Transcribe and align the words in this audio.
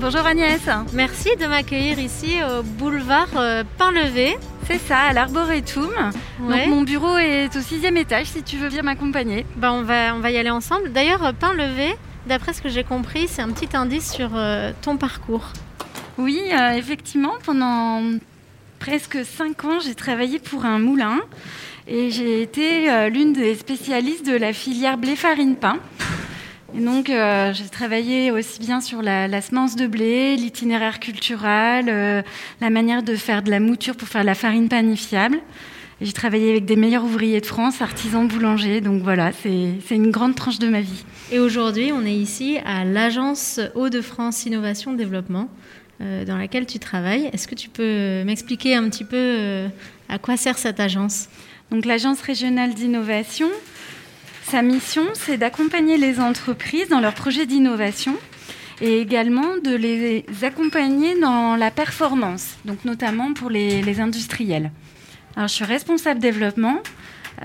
Bonjour 0.00 0.26
Agnès. 0.26 0.60
Merci 0.92 1.28
de 1.36 1.46
m'accueillir 1.46 2.00
ici 2.00 2.38
au 2.42 2.64
boulevard 2.64 3.28
euh, 3.36 3.62
Pain-Levé. 3.78 4.36
C'est 4.66 4.78
ça, 4.78 4.98
à 4.98 5.12
l'Arboretum. 5.12 5.92
Donc 6.40 6.66
mon 6.66 6.82
bureau 6.82 7.16
est 7.16 7.54
au 7.54 7.60
sixième 7.60 7.96
étage 7.96 8.26
si 8.26 8.42
tu 8.42 8.56
veux 8.56 8.68
bien 8.68 8.82
m'accompagner. 8.82 9.46
Bah 9.56 9.72
on, 9.72 9.82
va, 9.82 10.16
on 10.16 10.18
va 10.18 10.32
y 10.32 10.36
aller 10.36 10.50
ensemble. 10.50 10.90
D'ailleurs, 10.90 11.32
Pain-Levé, 11.38 11.94
d'après 12.26 12.52
ce 12.52 12.60
que 12.60 12.68
j'ai 12.68 12.82
compris, 12.82 13.28
c'est 13.28 13.40
un 13.40 13.50
petit 13.50 13.76
indice 13.76 14.10
sur 14.10 14.30
euh, 14.34 14.72
ton 14.82 14.96
parcours. 14.96 15.52
Oui, 16.18 16.40
euh, 16.52 16.72
effectivement, 16.72 17.34
pendant 17.44 18.02
presque 18.80 19.24
cinq 19.24 19.64
ans, 19.64 19.78
j'ai 19.78 19.94
travaillé 19.94 20.40
pour 20.40 20.64
un 20.64 20.80
moulin 20.80 21.20
et 21.86 22.10
j'ai 22.10 22.42
été 22.42 23.08
l'une 23.10 23.32
des 23.32 23.54
spécialistes 23.54 24.26
de 24.26 24.36
la 24.36 24.52
filière 24.52 24.98
blé-farine-pain. 24.98 25.76
Et 26.74 26.80
donc, 26.80 27.10
euh, 27.10 27.52
j'ai 27.52 27.68
travaillé 27.68 28.30
aussi 28.30 28.60
bien 28.60 28.80
sur 28.80 29.02
la, 29.02 29.40
semence 29.40 29.74
de 29.76 29.86
blé, 29.86 30.36
l'itinéraire 30.36 31.00
culturel, 31.00 31.86
euh, 31.88 32.22
la 32.60 32.70
manière 32.70 33.02
de 33.02 33.16
faire 33.16 33.42
de 33.42 33.50
la 33.50 33.60
mouture 33.60 33.96
pour 33.96 34.08
faire 34.08 34.22
de 34.22 34.26
la 34.26 34.34
farine 34.34 34.68
panifiable. 34.68 35.38
J'ai 36.00 36.12
travaillé 36.12 36.50
avec 36.50 36.64
des 36.64 36.76
meilleurs 36.76 37.04
ouvriers 37.04 37.40
de 37.40 37.46
France, 37.46 37.82
artisans 37.82 38.26
boulangers. 38.26 38.80
Donc 38.80 39.02
voilà, 39.02 39.32
c'est 39.32 39.94
une 39.94 40.10
grande 40.10 40.34
tranche 40.34 40.58
de 40.58 40.68
ma 40.68 40.80
vie. 40.80 41.04
Et 41.30 41.38
aujourd'hui, 41.38 41.92
on 41.92 42.06
est 42.06 42.14
ici 42.14 42.58
à 42.64 42.84
l'agence 42.84 43.60
Hauts-de-France 43.74 44.46
Innovation 44.46 44.94
Développement, 44.94 45.48
euh, 46.00 46.24
dans 46.24 46.38
laquelle 46.38 46.66
tu 46.66 46.78
travailles. 46.78 47.28
Est-ce 47.32 47.48
que 47.48 47.54
tu 47.54 47.68
peux 47.68 48.22
m'expliquer 48.24 48.76
un 48.76 48.88
petit 48.88 49.04
peu 49.04 49.66
à 50.08 50.18
quoi 50.18 50.36
sert 50.36 50.56
cette 50.56 50.80
agence? 50.80 51.28
Donc 51.70 51.84
l'agence 51.84 52.20
régionale 52.22 52.74
d'innovation, 52.74 53.48
sa 54.50 54.62
mission, 54.62 55.04
c'est 55.14 55.36
d'accompagner 55.36 55.96
les 55.96 56.18
entreprises 56.18 56.88
dans 56.88 56.98
leurs 56.98 57.14
projets 57.14 57.46
d'innovation 57.46 58.16
et 58.80 58.98
également 58.98 59.58
de 59.62 59.76
les 59.76 60.24
accompagner 60.42 61.20
dans 61.20 61.54
la 61.54 61.70
performance, 61.70 62.56
donc 62.64 62.84
notamment 62.84 63.32
pour 63.32 63.48
les, 63.48 64.00
industriels. 64.00 64.72
Alors, 65.36 65.46
je 65.46 65.54
suis 65.54 65.64
responsable 65.64 66.18
développement. 66.18 66.78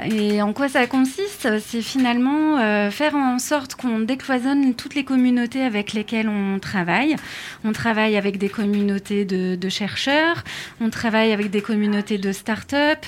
Et 0.03 0.41
en 0.41 0.51
quoi 0.51 0.67
ça 0.67 0.87
consiste 0.87 1.47
C'est 1.59 1.81
finalement 1.81 2.59
euh, 2.59 2.91
faire 2.91 3.15
en 3.15 3.39
sorte 3.39 3.75
qu'on 3.75 3.99
décloisonne 3.99 4.73
toutes 4.75 4.93
les 4.93 5.05
communautés 5.05 5.61
avec 5.61 5.93
lesquelles 5.93 6.27
on 6.27 6.59
travaille. 6.59 7.15
On 7.63 7.71
travaille 7.71 8.17
avec 8.17 8.37
des 8.37 8.49
communautés 8.49 9.23
de, 9.23 9.69
chercheurs, 9.69 10.43
on 10.81 10.89
travaille 10.89 11.31
avec 11.31 11.49
des 11.49 11.61
communautés 11.61 12.17
de 12.17 12.31
start-up, 12.31 12.99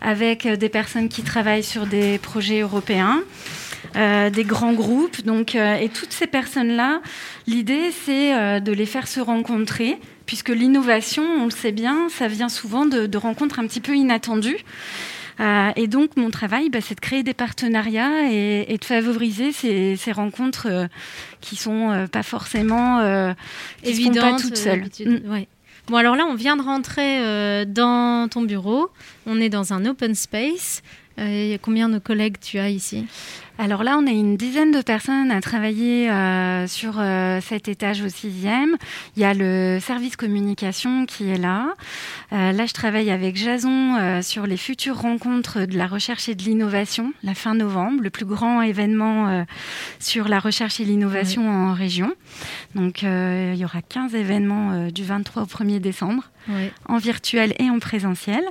avec 0.00 0.46
des 0.46 0.68
personnes 0.68 1.08
qui 1.08 1.22
travaillent 1.22 1.62
sur 1.62 1.86
des 1.86 2.18
projets 2.18 2.60
européens. 2.60 3.22
Euh, 3.96 4.30
des 4.30 4.44
grands 4.44 4.72
groupes. 4.72 5.22
Donc, 5.24 5.54
euh, 5.54 5.74
et 5.74 5.88
toutes 5.88 6.12
ces 6.12 6.26
personnes-là, 6.26 7.02
l'idée, 7.46 7.90
c'est 7.90 8.34
euh, 8.34 8.60
de 8.60 8.72
les 8.72 8.86
faire 8.86 9.06
se 9.06 9.20
rencontrer, 9.20 9.98
puisque 10.24 10.48
l'innovation, 10.48 11.22
on 11.22 11.44
le 11.44 11.50
sait 11.50 11.72
bien, 11.72 12.08
ça 12.08 12.26
vient 12.26 12.48
souvent 12.48 12.86
de, 12.86 13.16
rencontres 13.18 13.58
un 13.58 13.66
petit 13.66 13.80
peu 13.80 13.94
inattendues. 13.94 14.64
Et 15.76 15.86
donc, 15.86 16.16
mon 16.16 16.30
travail, 16.30 16.70
bah, 16.70 16.80
c'est 16.80 16.94
de 16.94 17.00
créer 17.00 17.22
des 17.22 17.34
partenariats 17.34 18.30
et, 18.30 18.78
de 18.78 18.84
favoriser 18.84 19.52
ces, 19.52 20.12
rencontres 20.12 20.88
qui 21.40 21.56
sont 21.56 22.06
pas 22.12 22.22
forcément 22.22 23.34
évidentes, 23.82 24.40
toutes 24.40 24.56
seules. 24.56 24.84
Mm. 25.04 25.44
Bon, 25.88 25.96
alors 25.96 26.14
là, 26.14 26.26
on 26.28 26.34
vient 26.34 26.56
de 26.56 26.62
rentrer 26.62 27.66
dans 27.66 28.28
ton 28.28 28.42
bureau. 28.42 28.90
On 29.26 29.40
est 29.40 29.48
dans 29.48 29.72
un 29.72 29.84
open 29.86 30.14
space. 30.14 30.82
Euh, 31.18 31.56
combien 31.60 31.88
de 31.88 31.98
collègues 31.98 32.36
tu 32.40 32.58
as 32.58 32.70
ici 32.70 33.06
alors 33.58 33.84
là, 33.84 33.98
on 33.98 34.06
est 34.06 34.18
une 34.18 34.38
dizaine 34.38 34.72
de 34.72 34.80
personnes 34.80 35.30
à 35.30 35.40
travailler 35.42 36.10
euh, 36.10 36.66
sur 36.66 36.94
euh, 36.98 37.38
cet 37.42 37.68
étage 37.68 38.00
au 38.00 38.08
sixième. 38.08 38.76
Il 39.14 39.22
y 39.22 39.26
a 39.26 39.34
le 39.34 39.78
service 39.78 40.16
communication 40.16 41.04
qui 41.04 41.28
est 41.28 41.38
là. 41.38 41.74
là, 42.30 42.66
je 42.66 42.72
travaille 42.72 43.10
avec 43.10 43.36
Jason 43.36 44.20
sur 44.22 44.46
les 44.46 44.56
futures 44.56 44.98
rencontres 44.98 45.66
de 45.66 45.76
la 45.76 45.86
recherche 45.86 46.30
et 46.30 46.34
de 46.34 46.42
l'innovation, 46.42 47.12
la 47.22 47.34
fin 47.34 47.54
novembre, 47.54 48.02
le 48.02 48.10
plus 48.10 48.24
grand 48.24 48.62
événement 48.62 49.44
sur 50.00 50.28
la 50.28 50.40
recherche 50.40 50.80
et 50.80 50.84
l'innovation 50.84 51.48
en 51.48 51.74
région. 51.74 52.14
Donc, 52.74 53.02
il 53.02 53.54
y 53.54 53.64
aura 53.64 53.82
15 53.82 54.14
événements 54.14 54.88
du 54.88 55.04
23 55.04 55.42
au 55.42 55.46
1er 55.46 55.78
décembre, 55.78 56.30
en 56.88 56.96
virtuel 56.96 57.54
et 57.58 57.68
en 57.68 57.78
présentiel. 57.78 58.42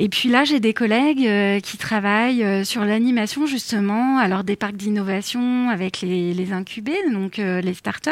Et 0.00 0.08
puis 0.08 0.28
là, 0.28 0.44
j'ai 0.44 0.60
des 0.60 0.74
collègues 0.74 1.26
euh, 1.26 1.58
qui 1.58 1.76
travaillent 1.76 2.44
euh, 2.44 2.62
sur 2.62 2.84
l'animation 2.84 3.46
justement, 3.46 4.18
alors 4.18 4.44
des 4.44 4.54
parcs 4.54 4.76
d'innovation 4.76 5.70
avec 5.70 6.00
les, 6.02 6.32
les, 6.32 6.52
incubés, 6.52 6.96
donc 7.12 7.40
euh, 7.40 7.60
les 7.60 7.74
startups. 7.74 8.10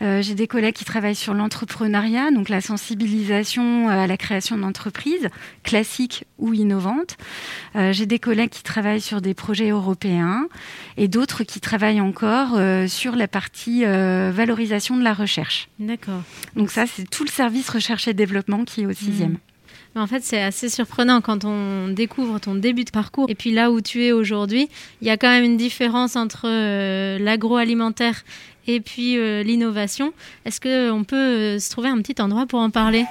j'ai 0.00 0.34
des 0.34 0.48
collègues 0.48 0.74
qui 0.74 0.84
travaillent 0.84 1.14
sur 1.14 1.32
l'entrepreneuriat, 1.32 2.32
donc 2.32 2.48
la 2.48 2.60
sensibilisation 2.60 3.88
à 3.88 4.08
la 4.08 4.16
création 4.16 4.58
d'entreprises 4.58 5.28
classiques 5.62 6.24
ou 6.38 6.52
innovantes. 6.52 7.16
j'ai 7.74 8.06
des 8.06 8.18
collègues 8.18 8.50
qui 8.50 8.62
travaillent 8.62 9.00
sur 9.00 9.20
des 9.20 9.32
projets 9.32 9.70
européens 9.70 10.48
et 10.96 11.08
d'autres 11.08 11.44
qui 11.44 11.60
travaillent 11.60 12.00
encore 12.00 12.58
sur 12.88 13.16
la 13.16 13.28
partie 13.28 13.84
valorisation 13.84 14.96
de 14.96 15.02
la 15.02 15.14
recherche. 15.14 15.68
D'accord. 15.78 16.22
Donc 16.56 16.70
ça, 16.70 16.86
c'est 16.86 17.08
tout 17.08 17.24
le 17.24 17.30
service 17.30 17.68
recherche 17.68 18.08
et 18.08 18.14
développement 18.14 18.64
qui 18.64 18.82
est 18.82 18.86
au 18.86 18.92
sixième. 18.92 19.32
Mmh. 19.32 19.55
En 19.98 20.06
fait, 20.06 20.22
c'est 20.22 20.42
assez 20.42 20.68
surprenant 20.68 21.22
quand 21.22 21.46
on 21.46 21.88
découvre 21.88 22.38
ton 22.38 22.54
début 22.54 22.84
de 22.84 22.90
parcours 22.90 23.30
et 23.30 23.34
puis 23.34 23.50
là 23.50 23.70
où 23.70 23.80
tu 23.80 24.04
es 24.04 24.12
aujourd'hui. 24.12 24.68
Il 25.00 25.06
y 25.06 25.10
a 25.10 25.16
quand 25.16 25.30
même 25.30 25.42
une 25.42 25.56
différence 25.56 26.16
entre 26.16 26.42
euh, 26.44 27.18
l'agroalimentaire 27.18 28.22
et 28.66 28.80
puis 28.80 29.16
euh, 29.16 29.42
l'innovation. 29.42 30.12
Est-ce 30.44 30.60
qu'on 30.60 31.04
peut 31.04 31.16
euh, 31.16 31.58
se 31.58 31.70
trouver 31.70 31.88
un 31.88 31.96
petit 32.02 32.20
endroit 32.20 32.44
pour 32.44 32.60
en 32.60 32.68
parler? 32.68 33.06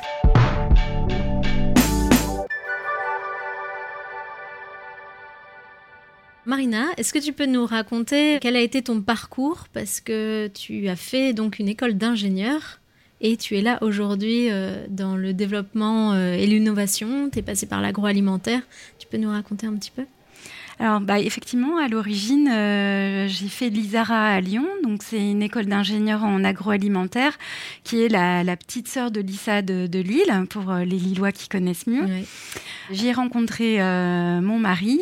Marina, 6.45 6.85
est-ce 6.97 7.11
que 7.11 7.17
tu 7.17 7.33
peux 7.33 7.47
nous 7.47 7.65
raconter 7.65 8.37
quel 8.39 8.55
a 8.55 8.61
été 8.61 8.83
ton 8.83 9.01
parcours? 9.01 9.65
Parce 9.73 10.01
que 10.01 10.51
tu 10.53 10.87
as 10.87 10.95
fait 10.95 11.33
donc 11.33 11.57
une 11.57 11.67
école 11.67 11.95
d'ingénieur 11.95 12.79
et 13.21 13.37
tu 13.37 13.57
es 13.57 13.61
là 13.61 13.77
aujourd'hui 13.81 14.51
euh, 14.51 14.85
dans 14.89 15.15
le 15.15 15.33
développement 15.33 16.13
euh, 16.13 16.33
et 16.33 16.45
l'innovation. 16.45 17.29
Tu 17.29 17.39
es 17.39 17.41
passé 17.41 17.65
par 17.65 17.81
l'agroalimentaire. 17.81 18.61
Tu 18.99 19.07
peux 19.07 19.17
nous 19.17 19.29
raconter 19.29 19.67
un 19.67 19.75
petit 19.75 19.91
peu? 19.91 20.05
Alors, 20.79 20.99
bah, 20.99 21.19
effectivement, 21.19 21.77
à 21.77 21.87
l'origine, 21.87 22.49
euh, 22.51 23.27
j'ai 23.27 23.47
fait 23.47 23.69
l'ISARA 23.69 24.27
à 24.27 24.41
Lyon. 24.41 24.65
Donc, 24.83 25.03
c'est 25.03 25.19
une 25.19 25.41
école 25.41 25.67
d'ingénieurs 25.67 26.23
en 26.23 26.43
agroalimentaire 26.43 27.37
qui 27.83 28.03
est 28.03 28.09
la, 28.09 28.43
petite 28.57 28.87
sœur 28.87 29.11
de 29.11 29.21
l'ISA 29.21 29.61
de, 29.61 29.99
Lille, 29.99 30.45
pour 30.49 30.71
euh, 30.71 30.83
les 30.83 30.97
Lillois 30.97 31.31
qui 31.31 31.47
connaissent 31.47 31.87
mieux. 31.87 32.05
J'y 32.91 33.07
ai 33.07 33.13
rencontré 33.13 33.81
euh, 33.81 34.41
mon 34.41 34.59
mari 34.59 34.99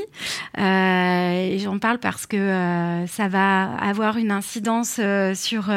et 0.58 1.58
j'en 1.60 1.80
parle 1.80 2.00
parce 2.00 2.26
que 2.26 3.06
ça 3.08 3.28
va 3.28 3.76
avoir 3.76 4.18
une 4.18 4.32
incidence 4.32 5.00
sur 5.34 5.72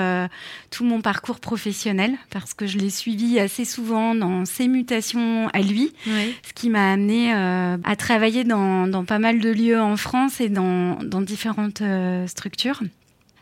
tout 0.70 0.84
mon 0.84 1.00
parcours 1.00 1.40
professionnel 1.40 2.12
parce 2.30 2.54
que 2.54 2.66
je 2.66 2.78
l'ai 2.78 2.90
suivi 2.90 3.38
assez 3.38 3.64
souvent 3.64 4.14
dans 4.14 4.44
ses 4.44 4.68
mutations 4.68 5.48
à 5.52 5.60
lui, 5.60 5.92
ce 6.06 6.52
qui 6.54 6.68
m'a 6.68 6.92
amené 6.92 7.32
à 7.32 7.96
travailler 7.96 8.44
dans, 8.44 8.86
dans 8.86 9.04
pas 9.04 9.18
mal 9.18 9.40
de 9.40 9.50
lieux 9.50 9.80
en 9.86 9.96
France 9.96 10.40
et 10.40 10.48
dans, 10.48 10.96
différentes 11.22 11.80
euh, 11.80 12.26
structures. 12.26 12.82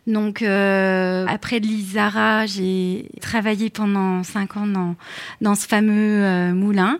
Donc 0.06 0.42
euh, 0.42 1.24
après 1.28 1.60
l'ISARA, 1.60 2.44
j'ai 2.46 3.06
travaillé 3.22 3.70
pendant 3.70 4.22
cinq 4.22 4.56
ans 4.56 4.66
dans, 4.66 4.96
dans 5.40 5.54
ce 5.54 5.66
fameux 5.66 6.22
euh, 6.22 6.52
moulin. 6.52 6.98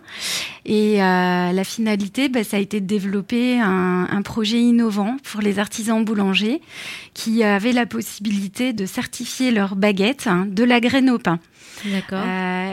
Et 0.65 0.97
la 0.97 1.63
finalité, 1.63 2.27
bah, 2.27 2.43
ça 2.43 2.57
a 2.57 2.59
été 2.59 2.81
de 2.81 2.87
développer 2.87 3.59
un, 3.59 4.21
projet 4.23 4.59
innovant 4.59 5.17
pour 5.23 5.41
les 5.41 5.59
artisans 5.59 6.03
boulangers 6.03 6.59
qui 7.13 7.43
avaient 7.43 7.71
la 7.71 7.85
possibilité 7.85 8.73
de 8.73 8.87
certifier 8.87 9.51
leurs 9.51 9.75
baguettes 9.75 10.25
hein, 10.25 10.47
de 10.49 10.63
la 10.63 10.79
graine 10.79 11.11
au 11.11 11.19
pain. 11.19 11.39
D'accord. 11.85 12.23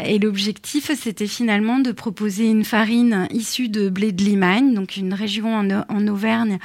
et 0.07 0.19
l'objectif, 0.19 0.91
c'était 0.99 1.27
finalement 1.27 1.81
de 1.81 1.93
proposer 1.93 2.47
une 2.47 2.65
farine 2.65 3.27
issue 3.31 3.69
de 3.69 3.91
blé 3.91 4.13
de 4.13 4.23
Limagne, 4.23 4.73
donc 4.73 4.97
une 4.97 5.13
région 5.13 5.55
en, 5.55 5.69
en 5.71 6.09
Auvergne 6.09 6.59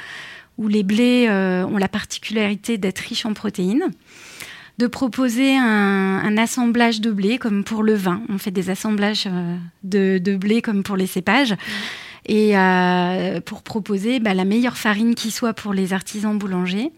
où 0.58 0.68
les 0.68 0.82
blés 0.82 1.26
euh, 1.28 1.64
ont 1.64 1.78
la 1.78 1.88
particularité 1.88 2.78
d'être 2.78 2.98
riches 2.98 3.24
en 3.26 3.32
protéines. 3.32 3.90
de 4.78 4.86
proposer 4.86 5.56
un, 5.56 6.36
assemblage 6.36 7.00
de 7.00 7.10
blé 7.10 7.38
comme 7.38 7.64
pour 7.64 7.82
le 7.82 7.94
vin. 7.94 8.22
On 8.28 8.38
fait 8.38 8.52
des 8.52 8.70
assemblages 8.70 9.28
de, 9.82 10.36
blé 10.36 10.62
comme 10.62 10.82
pour 10.84 10.96
les 10.96 11.08
cépages. 11.08 11.56
Et 12.26 12.52
pour 13.44 13.62
proposer 13.62 14.20
bah, 14.20 14.34
la 14.34 14.44
meilleure 14.44 14.76
farine 14.76 15.14
qui 15.16 15.30
soit 15.32 15.54
pour 15.54 15.72
les 15.72 15.92
artisans 15.92 16.38
boulangers. 16.38 16.92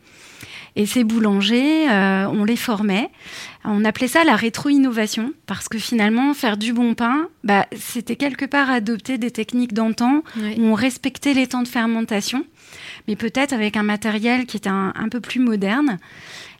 Et 0.76 0.86
ces 0.86 1.04
boulangers, 1.04 1.90
euh, 1.90 2.26
on 2.26 2.44
les 2.44 2.56
formait. 2.56 3.10
On 3.64 3.84
appelait 3.84 4.08
ça 4.08 4.24
la 4.24 4.36
rétro-innovation, 4.36 5.32
parce 5.46 5.68
que 5.68 5.78
finalement, 5.78 6.32
faire 6.32 6.56
du 6.56 6.72
bon 6.72 6.94
pain, 6.94 7.28
bah, 7.44 7.66
c'était 7.76 8.16
quelque 8.16 8.46
part 8.46 8.70
adopter 8.70 9.18
des 9.18 9.30
techniques 9.30 9.74
d'antan, 9.74 10.22
où 10.36 10.62
on 10.62 10.74
respectait 10.74 11.34
les 11.34 11.46
temps 11.46 11.62
de 11.62 11.68
fermentation, 11.68 12.46
mais 13.06 13.16
peut-être 13.16 13.52
avec 13.52 13.76
un 13.76 13.82
matériel 13.82 14.46
qui 14.46 14.56
était 14.56 14.70
un, 14.70 15.08
peu 15.10 15.20
plus 15.20 15.40
moderne. 15.40 15.98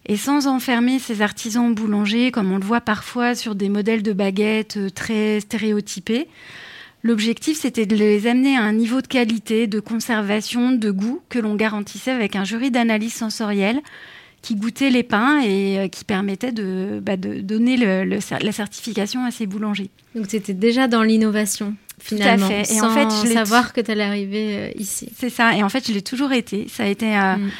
Et 0.07 0.17
sans 0.17 0.47
enfermer 0.47 0.99
ces 0.99 1.23
artisans 1.23 1.75
boulangers, 1.75 2.31
comme 2.31 2.53
on 2.53 2.59
le 2.59 2.65
voit 2.65 2.81
parfois 2.81 3.35
sur 3.35 3.55
des 3.55 3.69
modèles 3.69 4.03
de 4.03 4.13
baguettes 4.13 4.79
euh, 4.79 4.91
très 4.91 5.41
stéréotypés, 5.41 6.27
L'objectif, 7.03 7.59
c'était 7.59 7.87
de 7.87 7.97
les 7.97 8.27
amener 8.27 8.57
à 8.57 8.63
un 8.63 8.73
niveau 8.73 9.01
de 9.01 9.07
qualité, 9.07 9.67
de 9.67 9.81
conservation, 9.81 10.73
de 10.73 10.91
goût 10.91 11.21
que 11.29 11.39
l'on 11.39 11.55
garantissait 11.55 12.11
avec 12.11 12.37
un 12.37 12.45
jury 12.45 12.71
d'analyse 12.71 13.15
sensorielle 13.15 13.81
qui 14.43 14.55
goûtait 14.55 14.91
les 14.91 15.03
pains 15.03 15.41
et 15.43 15.79
euh, 15.79 15.89
qui 15.89 16.05
permettait 16.05 16.53
de, 16.53 17.01
bah, 17.03 17.17
donner 17.17 17.77
la 17.77 18.53
certification 18.53 19.25
à 19.25 19.31
ces 19.31 19.47
boulangers. 19.47 19.91
Donc 20.15 20.27
c'était 20.29 20.55
déjà 20.55 20.89
dans 20.89 21.03
l'innovation 21.03 21.75
finalement, 21.99 22.47
Tout 22.47 22.53
à 22.53 22.65
fait. 22.65 22.75
Et 22.75 22.81
en 22.81 22.91
fait, 22.91 23.29
je 23.29 23.33
savoir 23.33 23.73
que 23.73 23.81
tu 23.81 23.91
allais 23.91 24.05
arriver 24.05 24.57
euh, 24.57 24.71
ici. 24.77 25.11
C'est 25.17 25.31
ça. 25.31 25.55
Et 25.57 25.63
en 25.63 25.69
fait, 25.69 25.87
je 25.87 25.93
l'ai 25.93 26.03
toujours 26.03 26.33
été. 26.33 26.67
Ça 26.69 26.85
a 26.85 26.87
été 26.87 27.15
euh, 27.17 27.37
mm. 27.37 27.51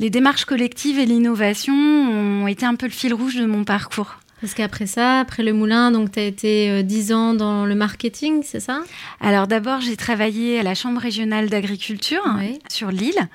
les 0.00 0.10
démarches 0.10 0.44
collectives 0.44 0.98
et 0.98 1.06
l'innovation 1.06 1.74
ont 1.74 2.46
été 2.46 2.66
un 2.66 2.74
peu 2.74 2.86
le 2.86 2.92
fil 2.92 3.14
rouge 3.14 3.36
de 3.36 3.46
mon 3.46 3.64
parcours. 3.64 4.18
Parce 4.44 4.52
qu'après 4.52 4.84
ça, 4.84 5.20
après 5.20 5.42
le 5.42 5.54
moulin, 5.54 5.90
donc 5.90 6.12
tu 6.12 6.20
as 6.20 6.24
été 6.24 6.82
10 6.82 7.12
euh, 7.12 7.14
ans 7.14 7.32
dans 7.32 7.64
le 7.64 7.74
marketing, 7.74 8.42
c'est 8.44 8.60
ça? 8.60 8.82
Alors 9.18 9.46
d'abord, 9.46 9.80
j'ai 9.80 9.96
travaillé 9.96 10.60
à 10.60 10.62
la 10.62 10.74
Chambre 10.74 11.00
régionale 11.00 11.48
d'agriculture 11.48 12.22
sur 12.68 12.90
l'île. 12.90 13.30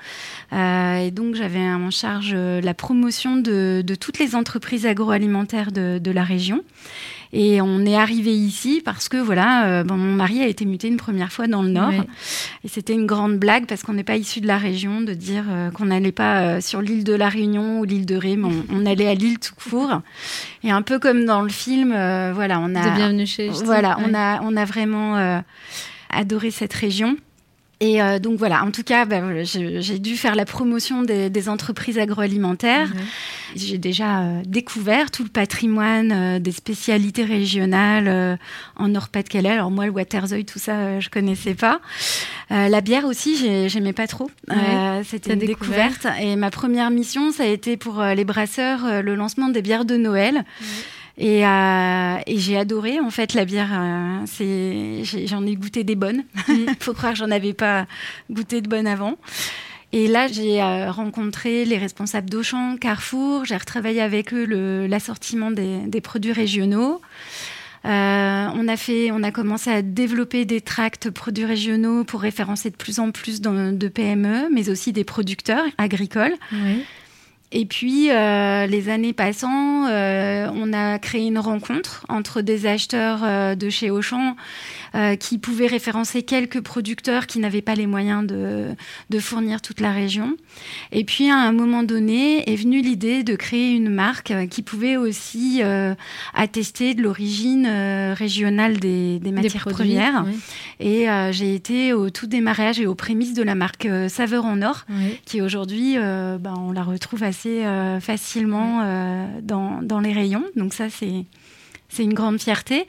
Euh, 0.52 0.98
et 0.98 1.10
donc 1.10 1.34
j'avais 1.34 1.58
en 1.58 1.90
charge 1.90 2.30
euh, 2.32 2.60
la 2.60 2.74
promotion 2.74 3.34
de, 3.34 3.82
toutes 3.98 4.20
les 4.20 4.36
entreprises 4.36 4.86
agroalimentaires 4.86 5.72
de, 5.72 5.98
de 5.98 6.10
la 6.12 6.22
région. 6.22 6.62
Et 7.32 7.60
on 7.60 7.86
est 7.86 7.96
arrivé 7.96 8.34
ici 8.34 8.82
parce 8.84 9.08
que 9.08 9.16
voilà, 9.16 9.66
euh, 9.66 9.84
bon, 9.84 9.96
mon 9.96 10.14
mari 10.14 10.42
a 10.42 10.48
été 10.48 10.64
muté 10.64 10.88
une 10.88 10.96
première 10.96 11.32
fois 11.32 11.46
dans 11.46 11.62
le 11.62 11.68
Nord. 11.68 11.92
Et 12.64 12.68
c'était 12.68 12.92
une 12.92 13.06
grande 13.06 13.38
blague 13.38 13.66
parce 13.66 13.82
qu'on 13.82 13.92
n'est 13.92 14.04
pas 14.04 14.16
issu 14.16 14.40
de 14.40 14.48
la 14.48 14.58
région 14.58 15.00
de 15.00 15.14
dire 15.14 15.44
euh, 15.48 15.70
qu'on 15.70 15.86
n'allait 15.86 16.12
pas 16.12 16.40
euh, 16.40 16.60
sur 16.60 16.82
l'île 16.82 17.04
de 17.04 17.14
la 17.14 17.28
Réunion 17.28 17.80
ou 17.80 17.84
l'île 17.84 18.06
de 18.06 18.16
Ré, 18.16 18.36
mais 18.36 18.48
on, 18.70 18.86
allait 18.86 19.06
à 19.06 19.14
l'île 19.14 19.38
tout 19.38 19.54
court. 19.54 20.00
Et 20.64 20.70
un 20.70 20.82
peu 20.82 20.98
comme 20.98 21.24
dans 21.24 21.42
le 21.42 21.50
film, 21.50 21.90
voilà, 21.90 22.58
on 22.60 22.74
a. 22.74 22.90
De 22.90 22.96
bienvenue 22.96 23.26
chez 23.26 23.50
Voilà, 23.64 23.96
on, 24.00 24.14
a, 24.14 24.40
on 24.42 24.56
a 24.56 24.64
vraiment 24.64 25.42
adoré 26.10 26.50
cette 26.50 26.74
région. 26.74 27.16
Et 27.82 28.02
euh, 28.02 28.18
donc 28.18 28.38
voilà, 28.38 28.62
en 28.62 28.70
tout 28.70 28.82
cas, 28.82 29.06
bah, 29.06 29.42
j'ai 29.42 29.98
dû 29.98 30.14
faire 30.18 30.34
la 30.34 30.44
promotion 30.44 31.02
des, 31.02 31.48
entreprises 31.48 31.98
agroalimentaires. 31.98 32.92
J'ai 33.56 33.78
déjà 33.78 34.20
euh, 34.20 34.42
découvert 34.44 35.10
tout 35.10 35.22
le 35.22 35.30
patrimoine 35.30 36.12
euh, 36.12 36.38
des 36.38 36.52
spécialités 36.52 37.24
régionales 37.24 38.38
en 38.76 38.88
Nord-Pas-de-Calais. 38.88 39.48
Alors 39.48 39.70
moi, 39.70 39.86
le 39.86 39.92
Waterzooi, 39.92 40.44
tout 40.44 40.58
ça, 40.58 41.00
je 41.00 41.08
connaissais 41.08 41.54
pas. 41.54 41.80
la 42.50 42.80
bière 42.82 43.06
aussi, 43.06 43.68
j'aimais 43.68 43.94
pas 43.94 44.06
trop. 44.06 44.30
C'était 45.04 45.32
une 45.32 45.38
découverte. 45.38 46.06
Et 46.20 46.36
ma 46.36 46.50
première 46.50 46.90
mission, 46.90 47.32
ça 47.32 47.44
a 47.44 47.46
été 47.46 47.78
pour 47.78 48.02
les 48.02 48.24
brasseurs 48.24 49.02
le 49.02 49.14
lancement 49.14 49.48
des 49.48 49.62
bières 49.62 49.86
de 49.86 49.96
Noël. 49.96 50.44
Euh, 51.20 52.18
et, 52.26 52.38
j'ai 52.38 52.56
adoré 52.56 53.00
en 53.00 53.10
fait 53.10 53.34
la 53.34 53.44
bière. 53.44 53.70
Euh, 53.72 55.04
j'en 55.26 55.46
ai, 55.46 55.54
goûté 55.54 55.84
des 55.84 55.94
bonnes. 55.94 56.24
Il 56.48 56.64
mm. 56.64 56.74
faut 56.80 56.94
croire 56.94 57.12
que 57.12 57.18
j'en 57.18 57.30
avais 57.30 57.52
pas 57.52 57.86
goûté 58.30 58.60
de 58.60 58.68
bonnes 58.68 58.86
avant. 58.86 59.16
Et 59.92 60.06
là, 60.06 60.28
j'ai 60.28 60.62
euh, 60.62 60.90
rencontré 60.90 61.64
les 61.64 61.76
responsables 61.76 62.30
d'Auchan, 62.30 62.76
Carrefour. 62.76 63.44
J'ai 63.44 63.56
retravaillé 63.56 64.00
avec 64.00 64.32
eux 64.32 64.86
l'assortiment 64.86 65.50
des, 65.50 66.00
produits 66.00 66.32
régionaux. 66.32 67.00
on 67.84 67.88
a 68.68 68.76
fait, 68.76 69.10
on 69.10 69.22
a 69.24 69.32
commencé 69.32 69.68
à 69.68 69.82
développer 69.82 70.44
des 70.44 70.60
tracts 70.60 71.10
produits 71.10 71.44
régionaux 71.44 72.04
pour 72.04 72.20
référencer 72.20 72.70
de 72.70 72.76
plus 72.76 73.00
en 73.00 73.10
plus 73.10 73.40
de 73.40 73.88
PME, 73.88 74.48
mais 74.52 74.70
aussi 74.70 74.92
des 74.92 75.04
producteurs 75.04 75.64
agricoles. 75.76 76.34
Oui. 76.52 76.84
Et 77.52 77.66
puis, 77.66 78.10
euh, 78.10 78.66
les 78.66 78.88
années 78.90 79.12
passant, 79.12 79.86
euh, 79.88 80.48
on 80.54 80.72
a 80.72 81.00
créé 81.00 81.26
une 81.26 81.38
rencontre 81.38 82.06
entre 82.08 82.42
des 82.42 82.66
acheteurs 82.66 83.24
euh, 83.24 83.56
de 83.56 83.68
chez 83.68 83.90
Auchan 83.90 84.36
qui 85.18 85.38
pouvaient 85.38 85.66
référencer 85.66 86.22
quelques 86.22 86.60
producteurs 86.60 87.26
qui 87.26 87.38
n'avaient 87.38 87.62
pas 87.62 87.74
les 87.74 87.86
moyens 87.86 88.26
de, 88.26 88.68
de, 89.10 89.18
fournir 89.18 89.60
toute 89.60 89.80
la 89.80 89.92
région. 89.92 90.36
Et 90.92 91.04
puis, 91.04 91.30
à 91.30 91.36
un 91.36 91.52
moment 91.52 91.82
donné, 91.82 92.50
est 92.50 92.56
venue 92.56 92.80
l'idée 92.80 93.22
de 93.22 93.36
créer 93.36 93.70
une 93.70 93.88
marque 93.88 94.32
qui 94.48 94.62
pouvait 94.62 94.96
aussi 94.96 95.62
attester 96.34 96.94
de 96.94 97.02
l'origine 97.02 97.66
régionale 98.16 98.78
des, 98.78 99.18
des 99.20 99.32
matières 99.32 99.66
premières. 99.66 100.24
Et 100.80 101.06
j'ai 101.30 101.54
été 101.54 101.92
au 101.92 102.10
tout 102.10 102.26
démarrage 102.26 102.80
et 102.80 102.86
aux 102.86 102.94
prémices 102.94 103.34
de 103.34 103.42
la 103.42 103.54
marque 103.54 103.88
Saveur 104.08 104.44
en 104.44 104.62
Or, 104.62 104.86
qui 105.24 105.40
aujourd'hui, 105.40 105.96
ben, 105.96 106.54
on 106.58 106.72
la 106.72 106.82
retrouve 106.82 107.22
assez 107.22 107.64
euh, 107.64 108.00
facilement 108.00 108.80
euh, 108.82 109.26
dans, 109.42 109.82
dans, 109.82 110.00
les 110.00 110.12
rayons. 110.12 110.44
Donc 110.56 110.72
ça, 110.72 110.86
c'est 110.90 111.24
une 112.02 112.14
grande 112.14 112.40
fierté. 112.40 112.86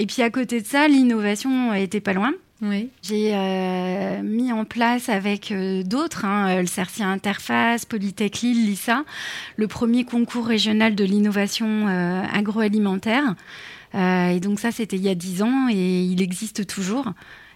Et 0.00 0.06
puis 0.06 0.22
à 0.22 0.30
côté 0.30 0.62
de 0.62 0.66
ça, 0.66 0.88
l'innovation 0.88 1.74
était 1.74 2.00
pas 2.00 2.14
loin. 2.14 2.32
Oui. 2.62 2.88
J'ai 3.02 3.34
euh, 3.34 4.22
mis 4.22 4.50
en 4.52 4.64
place 4.64 5.08
avec 5.08 5.52
d'autres, 5.84 6.24
hein, 6.24 6.60
le 6.60 6.66
CERCIA 6.66 7.06
Interface, 7.06 7.84
Polytech 7.84 8.40
Lille, 8.40 8.66
LISA, 8.66 9.04
le 9.56 9.68
premier 9.68 10.04
concours 10.04 10.46
régional 10.46 10.94
de 10.94 11.04
l'innovation 11.04 11.86
agroalimentaire. 11.86 13.34
et 13.94 14.40
donc 14.40 14.58
ça, 14.60 14.72
c'était 14.72 14.96
il 14.96 15.02
y 15.02 15.08
a 15.08 15.14
dix 15.14 15.42
ans 15.42 15.68
et 15.70 16.02
il 16.02 16.20
existe 16.22 16.66
toujours 16.66 17.12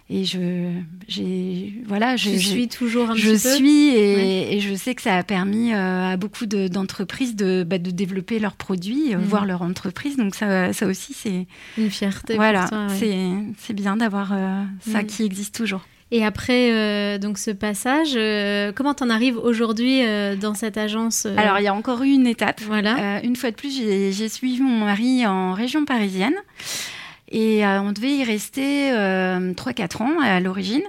et 0.09 0.23
je 0.23 0.71
j'ai 1.07 1.81
voilà 1.87 2.15
je, 2.15 2.29
suis 2.29 2.67
toujours 2.67 3.11
un 3.11 3.15
je 3.15 3.31
petit 3.31 3.55
suis 3.55 3.87
et, 3.87 4.55
et, 4.55 4.59
je 4.59 4.75
sais 4.75 4.93
que 4.93 5.01
ça 5.01 5.15
a 5.15 5.23
permis 5.23 5.73
euh, 5.73 6.13
à 6.13 6.17
beaucoup 6.17 6.45
d'entreprises 6.45 7.35
de, 7.35 7.63
bah, 7.67 7.79
de 7.79 7.89
développer 7.89 8.37
leurs 8.37 8.55
produits 8.55 9.15
euh, 9.15 9.17
mhm. 9.17 9.23
voir 9.23 9.45
leur 9.45 9.63
entreprise 9.63 10.15
donc 10.15 10.35
ça 10.35 10.73
ça 10.73 10.85
aussi 10.85 11.13
c'est 11.13 11.47
une 11.77 11.89
fierté 11.89 12.35
voilà 12.35 12.69
c'est 12.99 13.31
c'est 13.57 13.73
bien 13.73 13.97
d'avoir 13.97 14.31
euh, 14.31 14.63
ça 14.79 15.03
qui 15.03 15.23
existe 15.23 15.55
toujours 15.55 15.87
et 16.11 16.23
après 16.23 17.17
donc 17.17 17.39
ce 17.39 17.49
passage, 17.49 18.13
comment 18.75 18.93
t'en 18.93 19.09
arrives 19.09 19.37
aujourd'hui 19.37 20.01
dans 20.39 20.53
cette 20.53 20.77
agence 20.77 21.25
Alors 21.25 21.57
il 21.57 21.63
y 21.63 21.67
a 21.67 21.73
encore 21.73 22.03
eu 22.03 22.09
une 22.09 22.27
étape. 22.27 22.61
Voilà. 22.61 23.21
une 23.23 23.35
fois 23.35 23.49
de 23.49 23.55
plus, 23.55 23.75
j'ai 23.75 24.29
suivi 24.29 24.61
mon 24.61 24.85
mari 24.85 25.25
en 25.25 25.53
région 25.53 25.83
parisienne. 25.83 26.35
Et 27.29 27.65
euh, 27.65 27.81
on 27.81 27.91
devait 27.91 28.17
y 28.17 28.23
rester 28.23 28.91
euh, 28.91 29.53
3-4 29.53 30.03
ans 30.03 30.19
à 30.21 30.39
l'origine. 30.39 30.83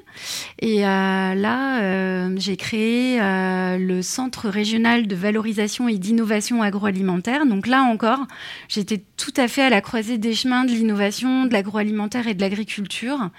Et 0.61 0.85
euh, 0.87 1.35
là, 1.35 1.81
euh, 1.81 2.35
j'ai 2.37 2.57
créé 2.57 3.19
le 3.19 4.01
Centre 4.03 4.49
régional 4.49 5.07
de 5.07 5.17
valorisation 5.17 5.89
et 5.89 5.97
d'innovation 5.97 6.63
agroalimentaire. 6.63 7.47
Donc 7.47 7.67
là 7.67 7.83
encore, 7.83 8.27
j'étais 8.69 9.03
tout 9.17 9.33
à 9.37 9.49
fait 9.49 9.63
à 9.63 9.71
la 9.71 9.81
croisée 9.81 10.19
des 10.19 10.35
chemins 10.35 10.65
de 10.65 10.71
l'innovation, 10.71 11.47
de 11.47 11.53
l'agroalimentaire 11.53 12.29
et 12.29 12.35
de 12.35 12.41
l'agriculture. 12.41 13.31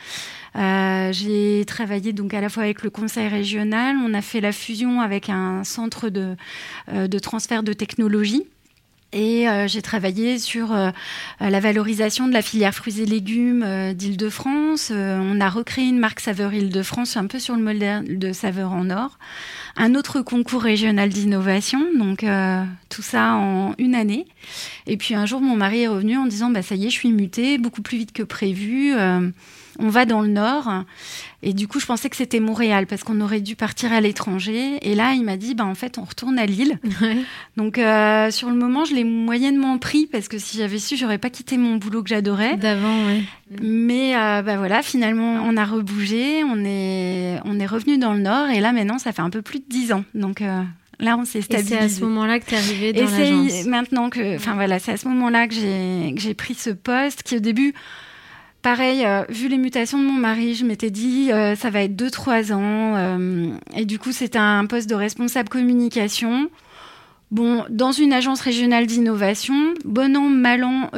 j'ai 0.56 1.64
travaillé 1.68 2.14
donc 2.14 2.34
à 2.34 2.42
la 2.42 2.50
fois 2.50 2.64
avec 2.64 2.84
le 2.84 2.90
conseil 2.90 3.28
régional, 3.28 3.96
on 4.04 4.14
a 4.14 4.22
fait 4.22 4.42
la 4.42 4.52
fusion 4.52 5.02
avec 5.02 5.30
un 5.30 5.64
centre 5.64 6.10
de, 6.10 6.36
de 6.92 7.20
transfert 7.20 7.64
de 7.64 7.74
technologie 7.74 8.48
et 9.14 9.48
euh, 9.48 9.68
j'ai 9.68 9.82
travaillé 9.82 10.38
sur 10.38 10.74
euh, 10.74 10.92
la 11.40 11.60
valorisation 11.62 12.28
de 12.28 12.34
la 12.34 12.42
filière 12.42 12.76
fruits 12.76 13.02
et 13.02 13.06
légumes 13.06 13.64
euh, 13.66 13.94
d'Île-de-France. 13.94 14.92
on 14.94 15.40
a 15.40 15.50
recréé 15.50 15.88
une 15.88 16.00
marque 16.00 16.20
Saveur 16.20 16.54
Île-de-France 16.54 17.16
un 17.16 17.26
peu 17.26 17.40
sur 17.40 17.56
le 17.56 17.64
modèle 17.64 18.20
de 18.20 18.34
Saveur 18.34 18.74
en 18.74 18.90
Or. 18.90 19.18
Un 19.78 19.96
autre 19.96 20.22
concours 20.22 20.62
régional 20.62 21.10
d'innovation, 21.10 21.80
donc 21.98 22.26
tout 22.90 23.02
ça 23.02 23.34
en 23.36 23.76
une 23.78 23.96
année. 23.96 24.26
Et 24.88 24.98
puis 24.98 25.14
un 25.14 25.26
jour, 25.26 25.40
mon 25.40 25.56
mari 25.56 25.84
est 25.84 25.88
revenu 25.88 26.18
en 26.18 26.26
disant 26.26 26.50
bah, 26.50 26.64
Ça 26.64 26.76
y 26.76 26.88
est, 26.88 26.90
je 26.90 26.96
suis 26.96 27.12
mutée, 27.12 27.58
beaucoup 27.60 27.84
plus 27.84 27.98
vite 27.98 28.12
que 28.12 28.24
prévu 28.24 28.96
on 29.80 29.90
va 29.90 30.06
dans 30.06 30.22
le 30.22 30.28
nord. 30.28 30.72
Et 31.44 31.54
du 31.54 31.68
coup, 31.68 31.80
je 31.80 31.86
pensais 31.86 32.10
que 32.10 32.16
c'était 32.16 32.40
Montréal 32.40 32.88
parce 32.88 33.04
qu'on 33.04 33.22
aurait 33.22 33.42
dû 33.42 33.56
partir 33.56 33.94
à 33.94 34.02
l'étranger. 34.02 34.80
Et 34.82 34.96
là, 34.96 35.14
il 35.14 35.24
m'a 35.24 35.38
dit, 35.38 35.54
bah, 35.54 35.66
en 35.66 35.76
fait, 35.76 35.98
on 35.98 36.04
retourne 36.04 36.40
à 36.40 36.46
Lille. 36.46 36.80
Donc, 37.58 37.78
euh, 37.78 38.32
sur 38.32 38.50
le 38.50 38.56
moment, 38.56 38.86
je 38.86 38.96
l'ai 38.96 39.04
moyennement 39.04 39.78
pris 39.78 40.08
parce 40.08 40.28
que 40.28 40.40
si 40.40 40.58
j'avais 40.58 40.80
su, 40.80 40.98
j'aurais 40.98 41.20
pas 41.20 41.30
quitté 41.30 41.58
mon 41.58 41.76
boulot 41.76 42.02
que 42.02 42.10
j'adorais. 42.10 42.58
D'avant, 42.58 43.06
oui. 43.08 43.24
Mais 43.62 44.16
euh, 44.16 44.42
bah 44.42 44.58
voilà, 44.58 44.82
finalement, 44.82 45.42
on 45.46 45.56
a 45.56 45.64
rebougé, 45.64 46.44
on 46.44 46.66
est, 46.66 47.40
on 47.46 47.60
est 47.60 47.68
revenu 47.68 47.98
dans 47.98 48.14
le 48.14 48.20
nord. 48.20 48.50
Et 48.50 48.60
là, 48.60 48.74
maintenant, 48.74 48.98
ça 48.98 49.12
fait 49.12 49.22
un 49.22 49.30
peu 49.30 49.42
plus 49.42 49.60
de 49.60 49.66
dix 49.70 49.94
ans. 49.94 50.04
Donc, 50.16 50.42
euh, 50.42 50.64
Là, 51.00 51.16
on 51.16 51.26
s'est 51.26 51.44
stabilisé. 51.44 51.76
Et 51.76 51.78
c'est 51.78 51.84
à 51.86 51.90
ce 51.90 52.02
moment-là 52.06 52.40
que 52.40 52.46
tu 52.46 52.56
es 52.56 52.58
arrivée 52.58 52.94
dans 52.94 53.06
l'agence. 53.06 53.48
Et 53.48 53.50
c'est 53.50 53.70
maintenant 53.70 54.10
que, 54.10 54.36
enfin 54.36 54.56
voilà, 54.56 54.80
c'est 54.80 54.94
à 54.94 54.98
ce 54.98 55.08
moment-là 55.10 55.48
que 55.48 55.54
j'ai 55.54 56.14
que 56.16 56.22
j'ai 56.22 56.34
pris 56.34 56.56
ce 56.56 56.72
poste 56.72 57.22
qui 57.22 57.36
au 57.36 57.40
début 57.40 57.76
Pareil, 58.68 59.06
euh, 59.06 59.24
vu 59.30 59.48
les 59.48 59.58
mutations 59.58 59.98
de 59.98 60.04
mon 60.04 60.20
mari, 60.20 60.54
je 60.54 60.66
m'étais 60.66 60.90
dit 60.90 61.32
euh, 61.32 61.56
ça 61.56 61.70
va 61.70 61.84
être 61.84 61.96
2-3 61.96 62.52
ans. 62.52 62.98
Euh, 62.98 63.54
et 63.78 63.86
du 63.86 63.98
coup, 63.98 64.12
c'était 64.12 64.40
un 64.40 64.66
poste 64.66 64.90
de 64.90 64.96
responsable 64.96 65.48
communication. 65.48 66.50
Bon, 67.32 67.64
dans 67.70 67.94
une 67.94 68.12
agence 68.12 68.42
régionale 68.42 68.86
d'innovation, 68.86 69.74
bon 69.86 70.18
an, 70.18 70.28
mal 70.28 70.66
an, 70.66 70.92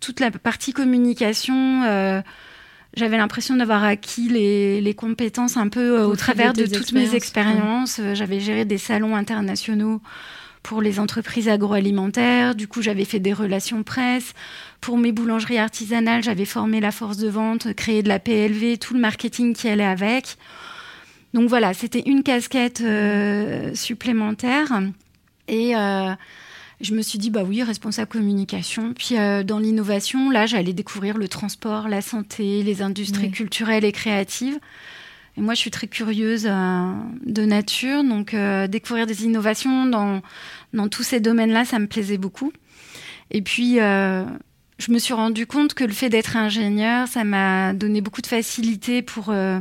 toute 0.00 0.18
la 0.18 0.32
partie 0.32 0.72
communication, 0.72 2.22
j'avais 2.94 3.16
l'impression 3.16 3.54
d'avoir 3.54 3.84
acquis 3.84 4.28
les, 4.28 4.80
les, 4.80 4.94
compétences 4.94 5.56
un 5.56 5.68
peu 5.68 6.00
au 6.00 6.16
travers 6.16 6.54
de, 6.54 6.66
toutes 6.66 6.90
mes 6.90 7.14
expériences. 7.14 8.00
J'avais 8.14 8.40
géré 8.40 8.64
des 8.64 8.78
salons 8.78 9.14
internationaux 9.14 10.00
pour 10.66 10.82
les 10.82 10.98
entreprises 10.98 11.48
agroalimentaires. 11.48 12.56
Du 12.56 12.66
coup, 12.66 12.82
j'avais 12.82 13.04
fait 13.04 13.20
des 13.20 13.32
relations 13.32 13.84
presse. 13.84 14.34
Pour 14.80 14.98
mes 14.98 15.12
boulangeries 15.12 15.58
artisanales, 15.58 16.24
j'avais 16.24 16.44
formé 16.44 16.80
la 16.80 16.90
force 16.90 17.18
de 17.18 17.28
vente, 17.28 17.72
créé 17.74 18.02
de 18.02 18.08
la 18.08 18.18
PLV, 18.18 18.76
tout 18.78 18.92
le 18.92 18.98
marketing 18.98 19.54
qui 19.54 19.68
allait 19.68 19.84
avec. 19.84 20.36
Donc 21.34 21.48
voilà, 21.48 21.72
c'était 21.72 22.02
une 22.06 22.24
casquette 22.24 22.80
euh, 22.80 23.76
supplémentaire. 23.76 24.82
Et 25.46 25.76
euh, 25.76 26.12
je 26.80 26.94
me 26.94 27.02
suis 27.02 27.20
dit, 27.20 27.30
bah 27.30 27.44
oui, 27.44 27.62
responsable 27.62 28.08
communication. 28.10 28.92
Puis 28.92 29.16
euh, 29.16 29.44
dans 29.44 29.60
l'innovation, 29.60 30.30
là, 30.30 30.46
j'allais 30.46 30.72
découvrir 30.72 31.16
le 31.16 31.28
transport, 31.28 31.86
la 31.86 32.02
santé, 32.02 32.64
les 32.64 32.82
industries 32.82 33.30
culturelles 33.30 33.84
et 33.84 33.92
créatives. 33.92 34.58
Et 35.36 35.40
moi, 35.40 35.54
je 35.54 35.60
suis 35.60 35.70
très 35.70 35.86
curieuse 35.86 36.44
de 36.44 37.44
nature, 37.44 38.02
donc 38.04 38.34
découvrir 38.68 39.06
des 39.06 39.24
innovations 39.24 39.84
dans, 39.86 40.22
dans 40.72 40.88
tous 40.88 41.02
ces 41.02 41.20
domaines-là, 41.20 41.64
ça 41.64 41.78
me 41.78 41.86
plaisait 41.86 42.16
beaucoup. 42.16 42.52
Et 43.30 43.42
puis, 43.42 43.78
je 44.78 44.92
me 44.92 44.98
suis 44.98 45.14
rendu 45.14 45.46
compte 45.46 45.74
que 45.74 45.84
le 45.84 45.92
fait 45.92 46.08
d'être 46.08 46.36
ingénieur, 46.36 47.08
ça 47.08 47.24
m'a 47.24 47.72
donné 47.72 48.00
beaucoup 48.00 48.20
de 48.20 48.26
facilité 48.26 49.02
pour 49.02 49.30
euh, 49.30 49.60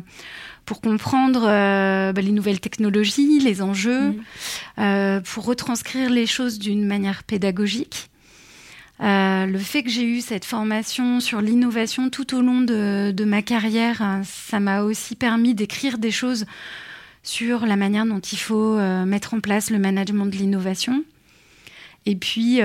pour 0.65 0.81
comprendre 0.81 1.45
euh, 1.47 2.11
bah, 2.11 2.21
les 2.21 2.31
nouvelles 2.31 2.59
technologies, 2.59 3.39
les 3.39 3.61
enjeux, 3.61 4.09
mmh. 4.09 4.15
euh, 4.79 5.21
pour 5.21 5.45
retranscrire 5.45 6.09
les 6.09 6.25
choses 6.25 6.59
d'une 6.59 6.85
manière 6.85 7.23
pédagogique. 7.23 8.09
Le 8.99 9.57
fait 9.57 9.83
que 9.83 9.89
j'ai 9.89 10.03
eu 10.03 10.21
cette 10.21 10.45
formation 10.45 11.19
sur 11.19 11.41
l'innovation 11.41 12.09
tout 12.09 12.35
au 12.35 12.41
long 12.41 12.61
de, 12.61 13.25
ma 13.25 13.41
carrière, 13.41 14.01
hein, 14.01 14.21
ça 14.23 14.59
m'a 14.59 14.83
aussi 14.83 15.15
permis 15.15 15.53
d'écrire 15.53 15.97
des 15.97 16.11
choses 16.11 16.45
sur 17.23 17.65
la 17.65 17.75
manière 17.75 18.05
dont 18.05 18.19
il 18.19 18.37
faut 18.37 18.77
mettre 19.05 19.33
en 19.33 19.39
place 19.39 19.69
le 19.69 19.79
management 19.79 20.27
de 20.27 20.35
l'innovation. 20.35 21.03
Et 22.05 22.15
puis, 22.15 22.61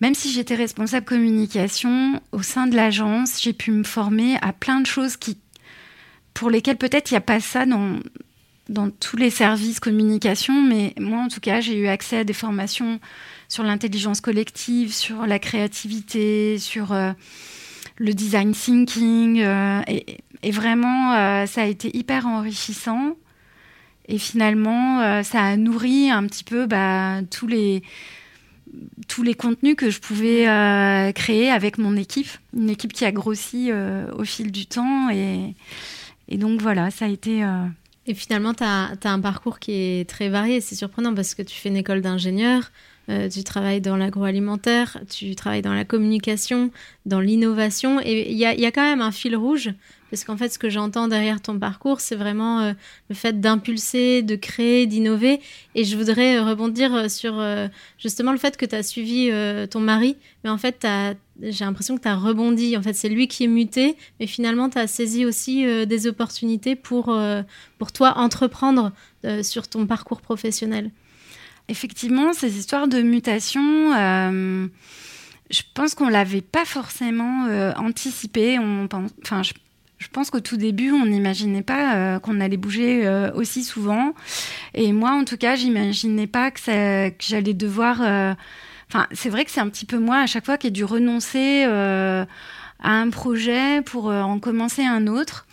même 0.00 0.14
si 0.14 0.30
j'étais 0.30 0.54
responsable 0.54 1.06
communication 1.06 2.20
au 2.32 2.42
sein 2.42 2.66
de 2.66 2.76
l'agence, 2.76 3.40
j'ai 3.42 3.52
pu 3.52 3.70
me 3.70 3.84
former 3.84 4.36
à 4.42 4.52
plein 4.52 4.80
de 4.80 4.86
choses 4.86 5.16
qui, 5.16 5.38
pour 6.34 6.50
lesquelles 6.50 6.76
peut-être 6.76 7.10
il 7.10 7.14
n'y 7.14 7.18
a 7.18 7.22
pas 7.22 7.40
ça 7.40 7.64
dans 7.64 8.90
tous 9.00 9.16
les 9.16 9.30
services 9.30 9.80
communication, 9.80 10.60
mais 10.62 10.92
moi 10.98 11.20
en 11.20 11.28
tout 11.28 11.40
cas, 11.40 11.60
j'ai 11.60 11.78
eu 11.78 11.86
accès 11.86 12.18
à 12.18 12.24
des 12.24 12.34
formations 12.34 13.00
sur 13.48 13.62
l'intelligence 13.62 14.20
collective, 14.20 14.92
sur 14.92 15.26
la 15.26 15.38
créativité, 15.38 16.58
sur 16.58 16.92
euh, 16.92 17.12
le 17.98 18.14
design 18.14 18.52
thinking, 18.52 19.40
euh, 19.40 19.80
et, 19.88 20.50
vraiment, 20.50 21.14
euh, 21.14 21.46
ça 21.46 21.62
a 21.62 21.66
été 21.66 21.96
hyper 21.96 22.26
enrichissant. 22.26 23.16
Et 24.08 24.18
finalement, 24.18 25.22
ça 25.24 25.42
a 25.42 25.56
nourri 25.56 26.10
un 26.12 26.24
petit 26.26 26.44
peu 26.44 26.66
bah, 26.66 27.22
tous 27.28 27.48
les 27.48 27.82
tous 29.08 29.24
les 29.24 29.34
contenus 29.34 29.74
que 29.74 29.90
je 29.90 29.98
pouvais 29.98 30.44
créer 31.12 31.50
avec 31.50 31.76
mon 31.76 31.96
équipe, 31.96 32.28
une 32.54 32.70
équipe 32.70 32.92
qui 32.92 33.04
a 33.04 33.10
grossi 33.10 33.72
au 33.72 34.22
fil 34.22 34.52
du 34.52 34.66
temps. 34.66 35.10
Et, 35.10 35.56
donc 36.36 36.62
voilà, 36.62 36.92
ça 36.92 37.06
a 37.06 37.08
été... 37.08 37.44
Et 38.06 38.14
finalement, 38.14 38.54
tu 38.54 38.62
as, 38.62 38.92
as, 39.02 39.10
un 39.10 39.18
parcours 39.18 39.58
qui 39.58 39.72
est 39.72 40.08
très 40.08 40.28
varié. 40.28 40.60
C'est 40.60 40.76
surprenant 40.76 41.12
parce 41.12 41.34
que 41.34 41.42
tu 41.42 41.56
fais 41.56 41.68
une 41.68 41.76
école 41.76 42.00
d'ingénieur, 42.00 42.70
tu 43.08 43.44
travailles 43.44 43.80
dans 43.80 43.96
l'agroalimentaire, 43.96 44.98
tu 45.08 45.34
travailles 45.36 45.62
dans 45.62 45.74
la 45.74 45.84
communication, 45.84 46.70
dans 47.04 47.20
l'innovation. 47.20 48.00
Et 48.00 48.30
il 48.30 48.36
y 48.36 48.44
a, 48.44 48.72
quand 48.72 48.82
même 48.82 49.00
un 49.00 49.12
fil 49.12 49.36
rouge 49.36 49.70
parce 50.10 50.24
qu'en 50.24 50.36
fait, 50.36 50.48
ce 50.50 50.58
que 50.58 50.70
j'entends 50.70 51.08
derrière 51.08 51.40
ton 51.40 51.58
parcours, 51.58 52.00
c'est 52.00 52.14
vraiment 52.14 52.60
euh, 52.60 52.72
le 53.08 53.14
fait 53.14 53.40
d'impulser, 53.40 54.22
de 54.22 54.36
créer, 54.36 54.86
d'innover. 54.86 55.40
Et 55.74 55.84
je 55.84 55.96
voudrais 55.96 56.36
euh, 56.36 56.44
rebondir 56.44 56.94
euh, 56.94 57.08
sur 57.08 57.42
justement 57.98 58.32
le 58.32 58.38
fait 58.38 58.56
que 58.56 58.64
tu 58.64 58.74
as 58.74 58.82
suivi 58.82 59.30
ton 59.70 59.80
mari, 59.80 60.16
mais 60.44 60.50
en 60.50 60.58
fait, 60.58 60.86
j'ai 61.42 61.64
l'impression 61.64 61.96
que 61.96 62.02
tu 62.02 62.08
as 62.08 62.16
rebondi. 62.16 62.76
En 62.76 62.82
fait, 62.82 62.92
c'est 62.92 63.08
lui 63.08 63.28
qui 63.28 63.44
est 63.44 63.48
muté, 63.48 63.96
mais 64.20 64.26
finalement, 64.26 64.70
tu 64.70 64.78
as 64.78 64.86
saisi 64.86 65.24
aussi 65.24 65.64
des 65.86 66.06
opportunités 66.06 66.76
pour, 66.76 67.16
pour 67.78 67.92
toi 67.92 68.18
entreprendre 68.18 68.92
sur 69.42 69.68
ton 69.68 69.86
parcours 69.86 70.20
professionnel. 70.20 70.90
Effectivement, 71.68 72.32
ces 72.32 72.58
histoires 72.58 72.88
de 72.88 73.02
mutation 73.02 73.92
je 75.48 75.62
pense 75.74 75.94
qu'on 75.94 76.08
l'avait 76.08 76.40
pas 76.40 76.64
forcément 76.64 77.46
anticipé. 77.76 78.58
On 78.58 78.88
enfin, 79.22 79.42
je 79.98 80.08
pense 80.08 80.30
qu'au 80.30 80.40
tout 80.40 80.56
début, 80.56 80.92
on 80.92 81.06
n'imaginait 81.06 81.62
pas 81.62 81.94
euh, 81.96 82.18
qu'on 82.18 82.40
allait 82.40 82.58
bouger 82.58 83.06
euh, 83.06 83.32
aussi 83.32 83.64
souvent. 83.64 84.14
Et 84.74 84.92
moi, 84.92 85.12
en 85.12 85.24
tout 85.24 85.38
cas, 85.38 85.56
j'imaginais 85.56 86.26
pas 86.26 86.50
que, 86.50 86.60
j'allais 87.18 87.54
devoir. 87.54 88.02
Euh, 88.02 88.34
enfin, 88.90 89.06
c'est 89.12 89.30
vrai 89.30 89.44
que 89.44 89.50
c'est 89.50 89.60
un 89.60 89.68
petit 89.68 89.86
peu 89.86 89.98
moi 89.98 90.18
à 90.18 90.26
chaque 90.26 90.44
fois 90.44 90.58
qui 90.58 90.66
ai 90.66 90.70
dû 90.70 90.84
renoncer 90.84 91.64
à 91.64 92.26
un 92.90 93.10
projet 93.10 93.80
pour 93.82 94.06
en 94.06 94.38
commencer 94.38 94.84
un 94.84 95.06
autre. 95.06 95.46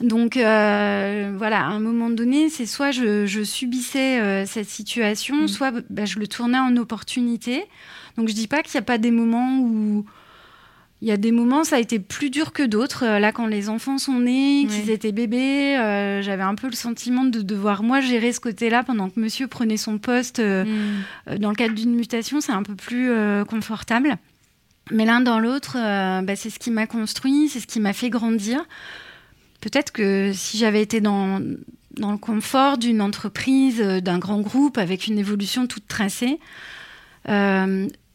Donc 0.00 0.34
voilà, 0.36 1.60
à 1.60 1.68
un 1.68 1.80
moment 1.80 2.10
donné, 2.10 2.48
c'est 2.48 2.66
soit 2.66 2.90
je, 2.90 3.42
subissais 3.44 4.44
cette 4.46 4.68
situation, 4.68 5.44
mmh. 5.44 5.48
soit 5.48 5.72
bah, 5.90 6.04
je 6.04 6.18
le 6.18 6.26
tournais 6.26 6.58
en 6.58 6.76
opportunité. 6.76 7.64
Donc 8.16 8.28
je 8.28 8.34
dis 8.34 8.46
pas 8.46 8.62
qu'il 8.62 8.78
n'y 8.78 8.82
a 8.82 8.86
pas 8.86 8.98
des 8.98 9.10
moments 9.10 9.58
où 9.58 10.04
il 11.04 11.08
y 11.08 11.12
a 11.12 11.18
des 11.18 11.32
moments, 11.32 11.64
ça 11.64 11.76
a 11.76 11.80
été 11.80 11.98
plus 11.98 12.30
dur 12.30 12.54
que 12.54 12.62
d'autres. 12.62 13.04
Euh, 13.04 13.18
là, 13.18 13.30
quand 13.30 13.46
les 13.46 13.68
enfants 13.68 13.98
sont 13.98 14.20
nés, 14.20 14.66
qu'ils 14.66 14.88
étaient 14.88 15.12
bébés, 15.12 15.76
euh, 15.76 16.22
j'avais 16.22 16.42
un 16.42 16.54
peu 16.54 16.66
le 16.66 16.74
sentiment 16.74 17.24
de 17.24 17.42
devoir, 17.42 17.82
moi, 17.82 18.00
gérer 18.00 18.32
ce 18.32 18.40
côté-là 18.40 18.84
pendant 18.84 19.10
que 19.10 19.20
monsieur 19.20 19.46
prenait 19.46 19.76
son 19.76 19.98
poste 19.98 20.38
euh, 20.38 20.64
mm. 20.64 21.38
dans 21.40 21.50
le 21.50 21.56
cadre 21.56 21.74
d'une 21.74 21.94
mutation. 21.94 22.40
C'est 22.40 22.52
un 22.52 22.62
peu 22.62 22.74
plus 22.74 23.10
confortable. 23.46 24.16
Mais 24.90 25.04
l'un 25.04 25.20
dans 25.20 25.40
l'autre, 25.40 25.74
bah, 25.74 26.36
c'est 26.36 26.48
ce 26.48 26.58
qui 26.58 26.70
m'a 26.70 26.86
construit, 26.86 27.50
c'est 27.50 27.60
ce 27.60 27.66
qui 27.66 27.80
m'a 27.80 27.92
fait 27.92 28.08
grandir. 28.08 28.64
Peut-être 29.64 29.92
que 29.92 30.32
si 30.34 30.58
j'avais 30.58 30.82
été 30.82 31.00
dans, 31.00 31.40
dans 31.92 32.12
le 32.12 32.18
confort 32.18 32.76
d'une 32.76 33.00
entreprise, 33.00 33.80
d'un 33.80 34.18
grand 34.18 34.42
groupe 34.42 34.76
avec 34.76 35.06
une 35.06 35.18
évolution 35.18 35.66
toute 35.66 35.88
tracée, 35.88 36.38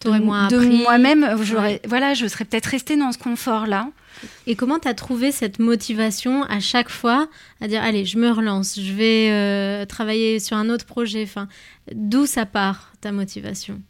moins 0.06 0.48
de 0.48 0.84
moi-même, 0.84 1.28
voilà, 1.88 2.14
je 2.14 2.28
serais 2.28 2.46
peut-être 2.46 2.68
restée 2.68 2.98
dans 2.98 3.12
ce 3.12 3.18
confort-là. 3.18 3.90
Et 4.46 4.56
comment 4.56 4.78
tu 4.78 4.88
as 4.88 4.94
trouvé 4.94 5.32
cette 5.32 5.58
motivation 5.58 6.44
à 6.44 6.60
chaque 6.60 6.90
fois 6.90 7.28
à 7.62 7.68
dire 7.68 7.82
allez, 7.82 8.06
je 8.06 8.20
me 8.20 8.30
relance, 8.30 8.80
je 8.80 8.94
vais 8.94 9.32
euh, 9.32 9.86
travailler 9.86 10.40
sur 10.40 10.58
un 10.58 10.70
autre 10.70 10.86
projet 10.86 11.24
enfin, 11.24 11.48
D'où 11.94 12.26
ça 12.26 12.46
part 12.46 12.94
ta 13.02 13.12
motivation? 13.12 13.82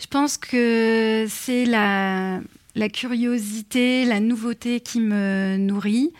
Je 0.00 0.06
pense 0.06 0.38
que 0.38 1.26
c'est 1.28 1.66
la, 1.66 2.40
la 2.80 2.88
curiosité, 2.88 4.06
la 4.06 4.20
nouveauté 4.20 4.80
qui 4.80 5.00
me 5.00 5.58
nourrit. 5.58 6.12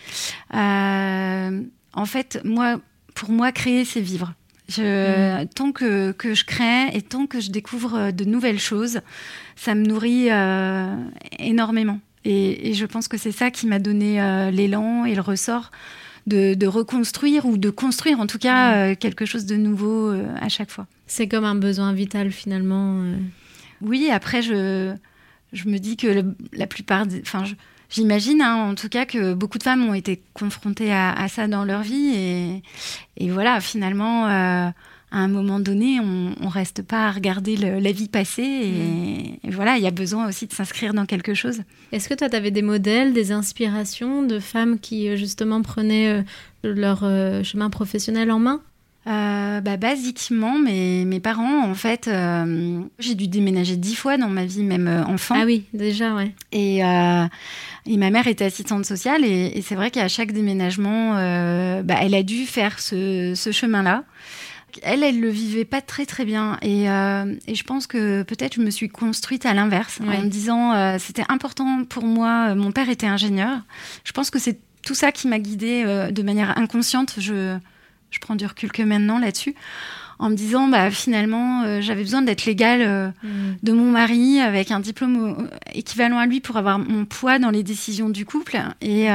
Euh, 0.55 1.63
en 1.95 2.05
fait, 2.05 2.41
moi, 2.45 2.81
pour 3.15 3.31
moi, 3.31 3.51
créer, 3.51 3.85
c'est 3.87 4.03
vivre. 4.03 4.35
Je, 4.69 5.43
mm. 5.43 5.49
Tant 5.49 5.73
que, 5.73 6.13
que, 6.13 6.35
je 6.35 6.45
crée 6.45 6.89
et 6.93 7.01
tant 7.01 7.27
que 7.27 7.41
je 7.41 7.51
découvre 7.51 8.13
de 8.13 8.25
nouvelles 8.25 8.61
choses, 8.61 9.01
ça 9.57 9.75
me 9.75 9.83
nourrit 9.85 10.31
euh, 10.31 10.95
énormément. 11.39 11.99
Et, 12.25 12.75
je 12.75 12.85
pense 12.85 13.09
que 13.09 13.17
c'est 13.17 13.33
ça 13.33 13.51
qui 13.51 13.67
m'a 13.67 13.79
donné 13.79 14.21
euh, 14.21 14.51
l'élan 14.51 15.07
et 15.07 15.15
le 15.15 15.23
ressort 15.23 15.71
de, 16.27 16.53
de, 16.53 16.67
reconstruire 16.67 17.47
ou 17.47 17.57
de 17.57 17.71
construire 17.71 18.21
en 18.21 18.27
tout 18.27 18.39
cas 18.39 18.93
mm. 18.93 18.97
quelque 18.97 19.25
chose 19.25 19.47
de 19.47 19.57
nouveau 19.57 20.13
à 20.41 20.51
chaque 20.51 20.71
fois. 20.71 20.87
C'est 21.07 21.27
comme 21.27 21.47
un 21.47 21.55
besoin 21.55 21.95
vital 21.95 22.31
finalement. 22.31 23.03
Oui, 23.81 24.11
après 24.13 24.43
je, 24.43 24.95
je 25.53 25.69
me 25.69 25.79
dis 25.79 25.97
que 25.97 26.25
la 26.53 26.67
plupart, 26.67 27.07
enfin 27.23 27.45
j'imagine 27.91 28.41
hein, 28.41 28.71
en 28.71 28.75
tout 28.75 28.89
cas 28.89 29.05
que 29.05 29.35
beaucoup 29.35 29.59
de 29.59 29.63
femmes 29.63 29.89
ont 29.89 29.95
été 29.95 30.23
confrontées 30.33 30.93
à, 30.93 31.27
ça 31.29 31.49
dans 31.49 31.65
leur 31.65 31.83
vie 31.83 32.13
et, 32.15 32.63
et 33.17 33.31
voilà, 33.31 33.61
finalement, 33.61 34.27
euh, 34.27 34.69
à 35.13 35.19
un 35.19 35.29
moment 35.29 35.59
donné, 35.59 35.99
on, 36.01 36.35
on 36.41 36.49
reste 36.49 36.83
pas 36.83 37.09
à 37.09 37.11
regarder 37.11 37.57
la 37.57 37.93
vie 37.93 38.09
passer 38.09 38.43
et, 38.43 39.49
mm. 39.49 39.51
voilà, 39.51 39.77
il 39.77 39.83
y 39.83 39.89
a 39.89 39.93
besoin 39.93 40.29
aussi 40.29 40.47
de 40.47 40.53
s'inscrire 40.53 40.95
dans 40.95 41.07
quelque 41.07 41.35
chose. 41.35 41.63
Est-ce 41.91 42.09
que 42.09 42.15
toi, 42.15 42.29
tu 42.29 42.37
avais 42.37 42.53
des 42.53 42.63
modèles, 42.63 43.13
des 43.13 43.33
inspirations 43.33 44.23
de 44.23 44.39
femmes 44.39 44.79
qui 44.79 45.09
euh, 45.09 45.17
justement 45.17 45.63
prenaient 45.63 46.09
euh, 46.09 46.23
leur 46.63 47.01
chemin 47.45 47.71
professionnel 47.71 48.31
en 48.31 48.39
main? 48.39 48.63
Bah, 49.07 49.77
basiquement, 49.77 50.59
mes, 50.59 51.05
mes 51.05 51.21
parents, 51.21 51.65
en 51.65 51.75
fait, 51.75 52.11
j'ai 52.99 53.15
dû 53.15 53.29
déménager 53.29 53.77
dix 53.77 53.95
fois 53.95 54.17
dans 54.17 54.29
ma 54.29 54.45
vie, 54.45 54.63
même 54.63 55.05
enfant. 55.07 55.35
Ah 55.39 55.45
oui, 55.45 55.65
déjà, 55.75 56.15
ouais. 56.15 56.35
Et, 56.53 56.79
et 56.79 57.97
ma 57.97 58.11
mère 58.11 58.27
était 58.27 58.45
assistante 58.45 58.85
sociale, 58.85 59.25
et, 59.25 59.63
c'est 59.63 59.75
vrai 59.75 59.91
qu'à 59.91 60.09
chaque 60.09 60.33
déménagement, 60.33 61.15
bah, 61.83 61.97
elle 62.01 62.15
a 62.15 62.23
dû 62.23 62.47
faire 62.47 62.79
ce, 62.79 63.35
ce 63.35 63.53
chemin-là 63.53 64.05
elle, 64.83 65.03
elle 65.03 65.21
le 65.21 65.29
vivait 65.29 65.65
pas 65.65 65.81
très 65.81 66.07
très 66.07 66.25
bien. 66.25 66.59
Et, 66.63 66.91
euh, 66.91 67.35
je 67.53 67.63
pense 67.63 67.87
que 67.87 68.23
peut-être 68.23 68.55
je 68.55 68.61
me 68.61 68.71
suis 68.71 68.89
construite 68.89 69.47
à 69.47 69.55
l'inverse, 69.55 70.01
en 70.01 70.23
me 70.23 70.29
disant 70.29 70.73
euh, 70.73 70.97
c'était 70.99 71.25
important 71.29 71.85
pour 71.85 72.05
moi. 72.05 72.55
Mon 72.55 72.73
père 72.73 72.89
était 72.89 73.07
ingénieur. 73.07 73.59
Je 74.05 74.13
pense 74.13 74.31
que 74.31 74.39
c'est 74.39 74.59
tout 74.85 74.95
ça 74.95 75.13
qui 75.13 75.29
m'a 75.29 75.39
guidée 75.39 75.83
euh, 75.85 76.11
de 76.11 76.23
manière 76.23 76.57
inconsciente. 76.59 77.15
Je, 77.19 77.57
je 78.11 78.19
prends 78.19 78.37
du 78.37 78.47
recul 78.47 78.73
que 78.73 78.83
maintenant 78.83 79.19
là-dessus. 79.19 79.55
En 80.19 80.29
me 80.29 80.35
disant, 80.35 80.69
bah, 80.69 80.91
finalement, 80.91 81.81
j'avais 81.81 82.03
besoin 82.03 82.21
d'être 82.21 82.45
légale 82.45 83.15
mm. 83.23 83.29
de 83.63 83.73
mon 83.73 83.91
mari 83.91 84.39
avec 84.39 84.71
un 84.71 84.81
diplôme 84.81 85.49
équivalent 85.73 86.19
à 86.19 86.27
lui 86.27 86.41
pour 86.41 86.59
avoir 86.59 86.79
mon 86.79 87.07
poids 87.07 87.39
dans 87.39 87.49
les 87.49 87.63
décisions 87.63 88.11
du 88.11 88.27
couple. 88.27 88.61
Et, 88.83 89.09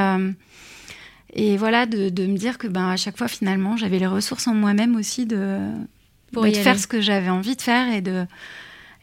et 1.35 1.57
voilà, 1.57 1.85
de, 1.85 2.09
me 2.25 2.37
dire 2.37 2.57
que 2.57 2.67
ben, 2.67 2.89
à 2.89 2.97
chaque 2.97 3.17
fois, 3.17 3.27
finalement, 3.27 3.77
j'avais 3.77 3.99
les 3.99 4.07
ressources 4.07 4.47
en 4.47 4.55
moi-même 4.55 4.95
aussi 4.95 5.25
de, 5.25 5.59
Pour 6.31 6.45
faire 6.47 6.79
ce 6.79 6.87
que 6.87 7.01
j'avais 7.01 7.29
envie 7.29 7.55
de 7.55 7.61
faire 7.61 7.93
et 7.93 8.01
de 8.01 8.25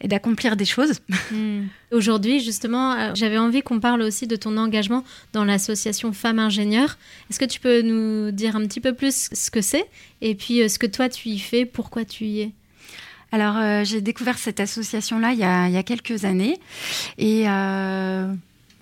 et 0.03 0.07
d'accomplir 0.07 0.55
des 0.55 0.65
choses. 0.65 0.99
Hmm. 1.31 1.67
Aujourd'hui, 1.91 2.41
justement, 2.41 2.93
euh, 2.93 3.11
j'avais 3.15 3.37
envie 3.37 3.61
qu'on 3.61 3.79
parle 3.79 4.01
aussi 4.01 4.27
de 4.27 4.35
ton 4.35 4.57
engagement 4.57 5.03
dans 5.31 5.45
l'association 5.45 6.11
Femmes 6.11 6.37
Ingénieurs. 6.37 6.97
Est-ce 7.29 7.39
que 7.39 7.45
tu 7.45 7.59
peux 7.59 7.81
nous 7.81 8.31
dire 8.31 8.55
un 8.55 8.67
petit 8.67 8.81
peu 8.81 8.93
plus 8.93 9.29
ce 9.31 9.49
que 9.49 9.61
c'est 9.61 9.85
et 10.21 10.35
puis 10.35 10.61
euh, 10.61 10.67
ce 10.67 10.77
que 10.77 10.85
toi 10.85 11.07
tu 11.07 11.29
y 11.29 11.39
fais, 11.39 11.65
pourquoi 11.65 12.03
tu 12.03 12.25
y 12.25 12.41
es? 12.41 12.51
Alors, 13.31 13.57
euh, 13.57 13.83
j'ai 13.83 14.01
découvert 14.01 14.37
cette 14.37 14.59
association-là 14.59 15.31
il, 15.31 15.37
il, 15.37 15.73
y 15.73 15.77
a 15.77 15.83
quelques 15.83 16.25
années 16.25 16.59
et 17.17 17.47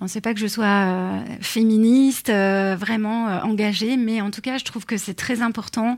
ne 0.05 0.09
sait 0.09 0.21
pas 0.21 0.33
que 0.33 0.39
je 0.39 0.47
sois 0.47 0.65
euh, 0.65 1.19
féministe, 1.41 2.29
euh, 2.29 2.75
vraiment 2.75 3.27
euh, 3.27 3.41
engagée, 3.41 3.97
mais 3.97 4.19
en 4.19 4.31
tout 4.31 4.41
cas, 4.41 4.57
je 4.57 4.65
trouve 4.65 4.85
que 4.85 4.97
c'est 4.97 5.13
très 5.13 5.41
important 5.41 5.97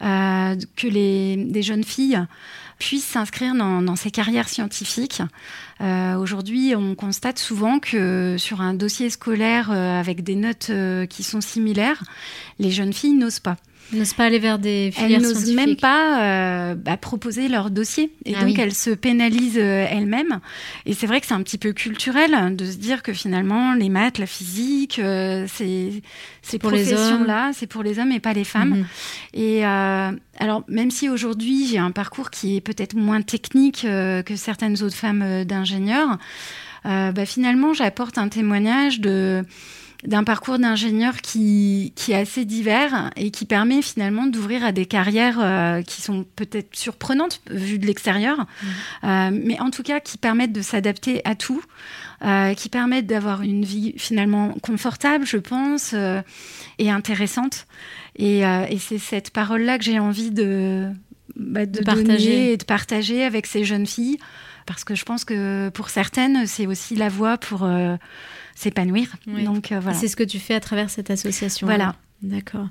que 0.00 0.86
les, 0.86 1.36
des 1.36 1.62
jeunes 1.62 1.84
filles 1.84 2.20
puissent 2.78 3.06
s'inscrire 3.06 3.54
dans, 3.54 3.96
ces 3.96 4.10
carrières 4.10 4.48
scientifiques. 4.48 5.22
Aujourd'hui, 5.80 6.74
on 6.76 6.94
constate 6.94 7.38
souvent 7.38 7.78
que 7.78 8.36
sur 8.38 8.60
un 8.60 8.74
dossier 8.74 9.08
scolaire 9.08 9.70
avec 9.70 10.22
des 10.22 10.34
notes 10.34 10.70
qui 11.08 11.22
sont 11.22 11.40
similaires, 11.40 12.02
les 12.58 12.70
jeunes 12.70 12.92
filles 12.92 13.14
n'osent 13.14 13.40
pas 13.40 13.56
n'osent 13.92 14.14
pas 14.14 14.24
aller 14.24 14.38
vers 14.38 14.58
des 14.58 14.90
filières 14.92 15.20
Elles 15.20 15.26
n'osent 15.26 15.52
même 15.52 15.76
pas 15.76 16.22
euh, 16.22 16.74
bah, 16.74 16.96
proposer 16.96 17.48
leur 17.48 17.70
dossier. 17.70 18.12
Et 18.24 18.34
ah 18.36 18.44
donc, 18.44 18.58
elles 18.58 18.74
se 18.74 18.90
pénalisent 18.90 19.58
euh, 19.58 19.86
elles-mêmes. 19.88 20.40
Et 20.86 20.94
c'est 20.94 21.06
vrai 21.06 21.20
que 21.20 21.26
c'est 21.26 21.34
un 21.34 21.42
petit 21.42 21.58
peu 21.58 21.72
culturel 21.72 22.56
de 22.56 22.64
se 22.64 22.76
dire 22.76 23.02
que 23.02 23.12
finalement, 23.12 23.74
les 23.74 23.88
maths, 23.88 24.18
la 24.18 24.26
physique, 24.26 24.98
euh, 24.98 25.46
c'est 25.48 26.02
ces 26.42 26.58
professions-là, 26.58 27.50
c'est 27.52 27.66
pour 27.66 27.82
les 27.82 27.98
hommes 27.98 28.12
et 28.12 28.20
pas 28.20 28.32
les 28.32 28.44
femmes. 28.44 28.78
Mhm. 28.78 28.86
Et 29.34 29.64
alors, 29.64 30.64
même 30.68 30.90
si 30.90 31.08
aujourd'hui, 31.08 31.66
j'ai 31.66 31.78
un 31.78 31.90
parcours 31.90 32.30
qui 32.30 32.56
est 32.56 32.60
peut-être 32.60 32.94
moins 32.94 33.22
technique 33.22 33.82
que 33.82 34.36
certaines 34.36 34.82
autres 34.82 34.94
femmes 34.94 35.44
d'ingénieurs, 35.44 36.18
bah, 36.84 37.26
finalement, 37.26 37.74
j'apporte 37.74 38.18
un 38.18 38.28
témoignage 38.28 39.00
de 39.00 39.44
d'un 40.06 40.24
parcours 40.24 40.58
d'ingénieur 40.58 41.20
qui, 41.20 41.92
qui, 41.96 42.12
est 42.12 42.16
assez 42.16 42.44
divers 42.44 43.10
et 43.16 43.30
qui 43.30 43.44
permet 43.44 43.82
finalement 43.82 44.26
d'ouvrir 44.26 44.64
à 44.64 44.72
des 44.72 44.86
carrières 44.86 45.38
euh, 45.40 45.82
qui 45.82 46.00
sont 46.00 46.24
peut-être 46.36 46.74
surprenantes 46.76 47.40
vues 47.50 47.78
de 47.78 47.86
l'extérieur, 47.86 48.38
mmh. 48.38 48.66
euh, 49.04 49.30
mais 49.32 49.60
en 49.60 49.70
tout 49.70 49.82
cas 49.82 50.00
qui 50.00 50.16
permettent 50.16 50.52
de 50.52 50.62
s'adapter 50.62 51.22
à 51.24 51.34
tout, 51.34 51.62
euh, 52.24 52.54
qui 52.54 52.68
permettent 52.68 53.06
d'avoir 53.06 53.42
une 53.42 53.64
vie 53.64 53.94
finalement 53.96 54.54
confortable, 54.62 55.26
je 55.26 55.38
pense, 55.38 55.94
et 56.78 56.90
intéressante. 56.90 57.66
Et, 58.16 58.40
et 58.40 58.78
c'est 58.78 58.98
cette 58.98 59.30
parole-là 59.30 59.78
que 59.78 59.84
j'ai 59.84 59.98
envie 59.98 60.30
de, 60.30 60.88
bah, 61.34 61.66
de, 61.66 61.82
partager 61.82 62.52
et 62.52 62.56
de 62.56 62.64
partager 62.64 63.22
avec 63.24 63.46
ces 63.46 63.64
jeunes 63.64 63.86
filles, 63.86 64.18
parce 64.66 64.84
que 64.84 64.94
je 64.94 65.04
pense 65.04 65.24
que 65.24 65.68
pour 65.70 65.88
certaines, 65.88 66.46
c'est 66.46 66.66
aussi 66.66 66.96
la 66.96 67.08
voie 67.08 67.38
pour 67.38 67.66
s'épanouir. 68.56 69.14
Donc 69.26 69.70
euh, 69.70 69.78
voilà. 69.78 69.96
C'est 69.96 70.08
ce 70.08 70.16
que 70.16 70.24
tu 70.24 70.40
fais 70.40 70.54
à 70.54 70.60
travers 70.60 70.90
cette 70.90 71.10
association. 71.10 71.66
Voilà. 71.66 71.94
D'accord. 72.22 72.68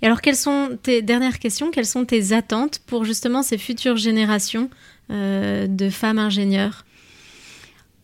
Et 0.00 0.06
alors, 0.06 0.22
quelles 0.22 0.36
sont 0.36 0.78
tes 0.82 1.02
dernières 1.02 1.38
questions 1.38 1.70
Quelles 1.70 1.86
sont 1.86 2.06
tes 2.06 2.32
attentes 2.32 2.80
pour 2.86 3.04
justement 3.04 3.42
ces 3.42 3.58
futures 3.58 3.96
générations 3.96 4.70
euh, 5.10 5.68
de 5.68 5.90
femmes 5.90 6.18
ingénieures 6.18 6.82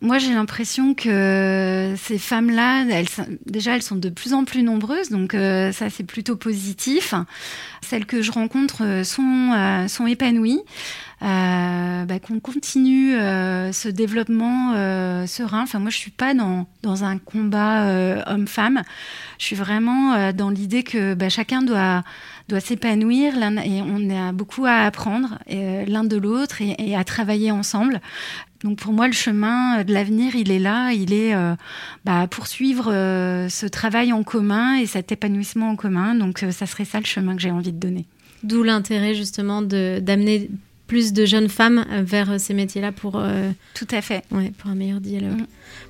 moi, 0.04 0.18
j'ai 0.18 0.34
l'impression 0.34 0.94
que 0.94 1.94
ces 1.96 2.18
femmes-là, 2.18 2.84
elles, 2.90 3.06
déjà, 3.46 3.76
elles 3.76 3.84
sont 3.84 3.94
de 3.94 4.08
plus 4.08 4.32
en 4.32 4.44
plus 4.44 4.64
nombreuses, 4.64 5.10
donc 5.10 5.32
euh, 5.32 5.70
ça, 5.70 5.90
c'est 5.90 6.02
plutôt 6.02 6.34
positif. 6.34 7.14
Celles 7.82 8.04
que 8.04 8.20
je 8.20 8.32
rencontre 8.32 9.02
sont, 9.04 9.86
sont 9.86 10.08
épanouies. 10.08 10.58
Euh, 11.22 12.04
bah, 12.04 12.18
qu'on 12.18 12.40
continue 12.40 13.14
euh, 13.14 13.70
ce 13.70 13.88
développement 13.88 14.72
euh, 14.74 15.24
serein. 15.26 15.62
Enfin, 15.62 15.78
moi, 15.78 15.90
je 15.90 15.96
suis 15.96 16.10
pas 16.10 16.34
dans, 16.34 16.66
dans 16.82 17.04
un 17.04 17.18
combat 17.18 17.86
homme-femme. 18.26 18.82
Je 19.38 19.44
suis 19.44 19.56
vraiment 19.56 20.32
dans 20.32 20.50
l'idée 20.50 20.82
que 20.82 21.14
bah, 21.14 21.28
chacun 21.28 21.62
doit, 21.62 22.02
doit 22.48 22.60
s'épanouir 22.60 23.34
et 23.64 23.82
on 23.82 24.10
a 24.10 24.32
beaucoup 24.32 24.64
à 24.66 24.80
apprendre 24.80 25.38
l'un 25.48 26.04
de 26.04 26.16
l'autre 26.16 26.60
et, 26.60 26.96
à 26.96 27.04
travailler 27.04 27.50
ensemble. 27.50 28.00
Donc 28.64 28.78
pour 28.78 28.92
moi, 28.92 29.06
le 29.06 29.12
chemin 29.12 29.84
de 29.84 29.92
l'avenir, 29.92 30.34
il 30.34 30.50
est 30.50 30.60
là, 30.60 30.92
il 30.92 31.12
est 31.12 31.34
bah, 32.04 32.26
poursuivre 32.28 32.86
ce 32.86 33.66
travail 33.66 34.12
en 34.12 34.22
commun 34.22 34.76
et 34.76 34.86
cet 34.86 35.12
épanouissement 35.12 35.70
en 35.70 35.76
commun. 35.76 36.14
Donc 36.14 36.44
ça 36.50 36.66
serait 36.66 36.84
ça 36.84 36.98
le 36.98 37.06
chemin 37.06 37.36
que 37.36 37.42
j'ai 37.42 37.50
envie 37.50 37.72
de 37.72 37.78
donner. 37.78 38.06
D'où 38.42 38.64
l'intérêt 38.64 39.14
justement 39.14 39.62
d'amener 39.62 40.50
plus 40.92 41.14
de 41.14 41.24
jeunes 41.24 41.48
femmes 41.48 41.86
vers 42.02 42.38
ces 42.38 42.52
métiers-là 42.52 42.92
pour 42.92 43.14
euh, 43.16 43.50
tout 43.72 43.88
à 43.92 44.02
fait 44.02 44.24
ouais, 44.30 44.52
pour 44.58 44.68
un 44.68 44.74
meilleur 44.74 45.00
dialogue. 45.00 45.40
Mm. 45.40 45.46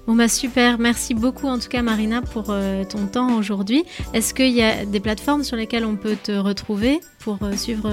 Bon 0.07 0.15
bah 0.15 0.29
super, 0.29 0.79
merci 0.79 1.13
beaucoup 1.13 1.49
en 1.49 1.59
tout 1.59 1.69
cas 1.69 1.83
Marina 1.83 2.23
pour 2.23 2.51
euh, 2.51 2.85
ton 2.85 3.09
temps 3.09 3.37
aujourd'hui. 3.37 3.83
Est-ce 4.15 4.33
qu'il 4.33 4.53
y 4.53 4.63
a 4.63 4.85
des 4.85 5.01
plateformes 5.01 5.43
sur 5.43 5.57
lesquelles 5.57 5.85
on 5.85 5.97
peut 5.97 6.15
te 6.23 6.31
retrouver 6.31 7.01
pour 7.19 7.41
euh, 7.43 7.57
suivre 7.57 7.91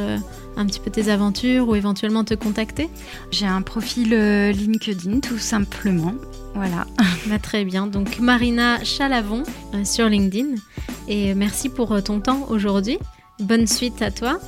un 0.55 0.65
petit 0.67 0.79
peu 0.79 0.91
tes 0.91 1.09
aventures 1.09 1.67
ou 1.67 1.73
éventuellement 1.73 2.23
te 2.23 2.35
contacter? 2.35 2.89
J'ai 3.31 3.47
un 3.47 3.63
profil 3.63 4.11
LinkedIn 4.11 5.21
tout 5.21 5.39
simplement. 5.39 6.13
Voilà. 6.53 6.85
Bah, 7.25 7.39
très 7.39 7.65
bien. 7.65 7.87
Donc 7.87 8.19
Marina 8.19 8.83
Chalavon 8.83 9.41
sur 9.83 10.09
LinkedIn. 10.09 10.55
Et 11.07 11.33
merci 11.33 11.69
pour 11.69 12.03
ton 12.03 12.19
temps 12.19 12.45
aujourd'hui. 12.49 12.99
Bonne 13.39 13.65
suite 13.65 14.03
à 14.03 14.11
toi 14.11 14.39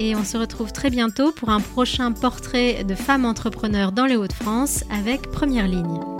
et 0.00 0.16
on 0.16 0.24
se 0.24 0.36
retrouve 0.36 0.72
très 0.72 0.90
bientôt 0.90 1.32
pour 1.32 1.50
un 1.50 1.60
prochain 1.60 2.12
portrait 2.12 2.84
de 2.84 2.94
femmes 2.94 3.24
entrepreneurs 3.24 3.92
dans 3.92 4.06
les 4.06 4.16
Hauts-de-France 4.16 4.84
avec 4.90 5.30
Première 5.30 5.68
Ligne. 5.68 6.13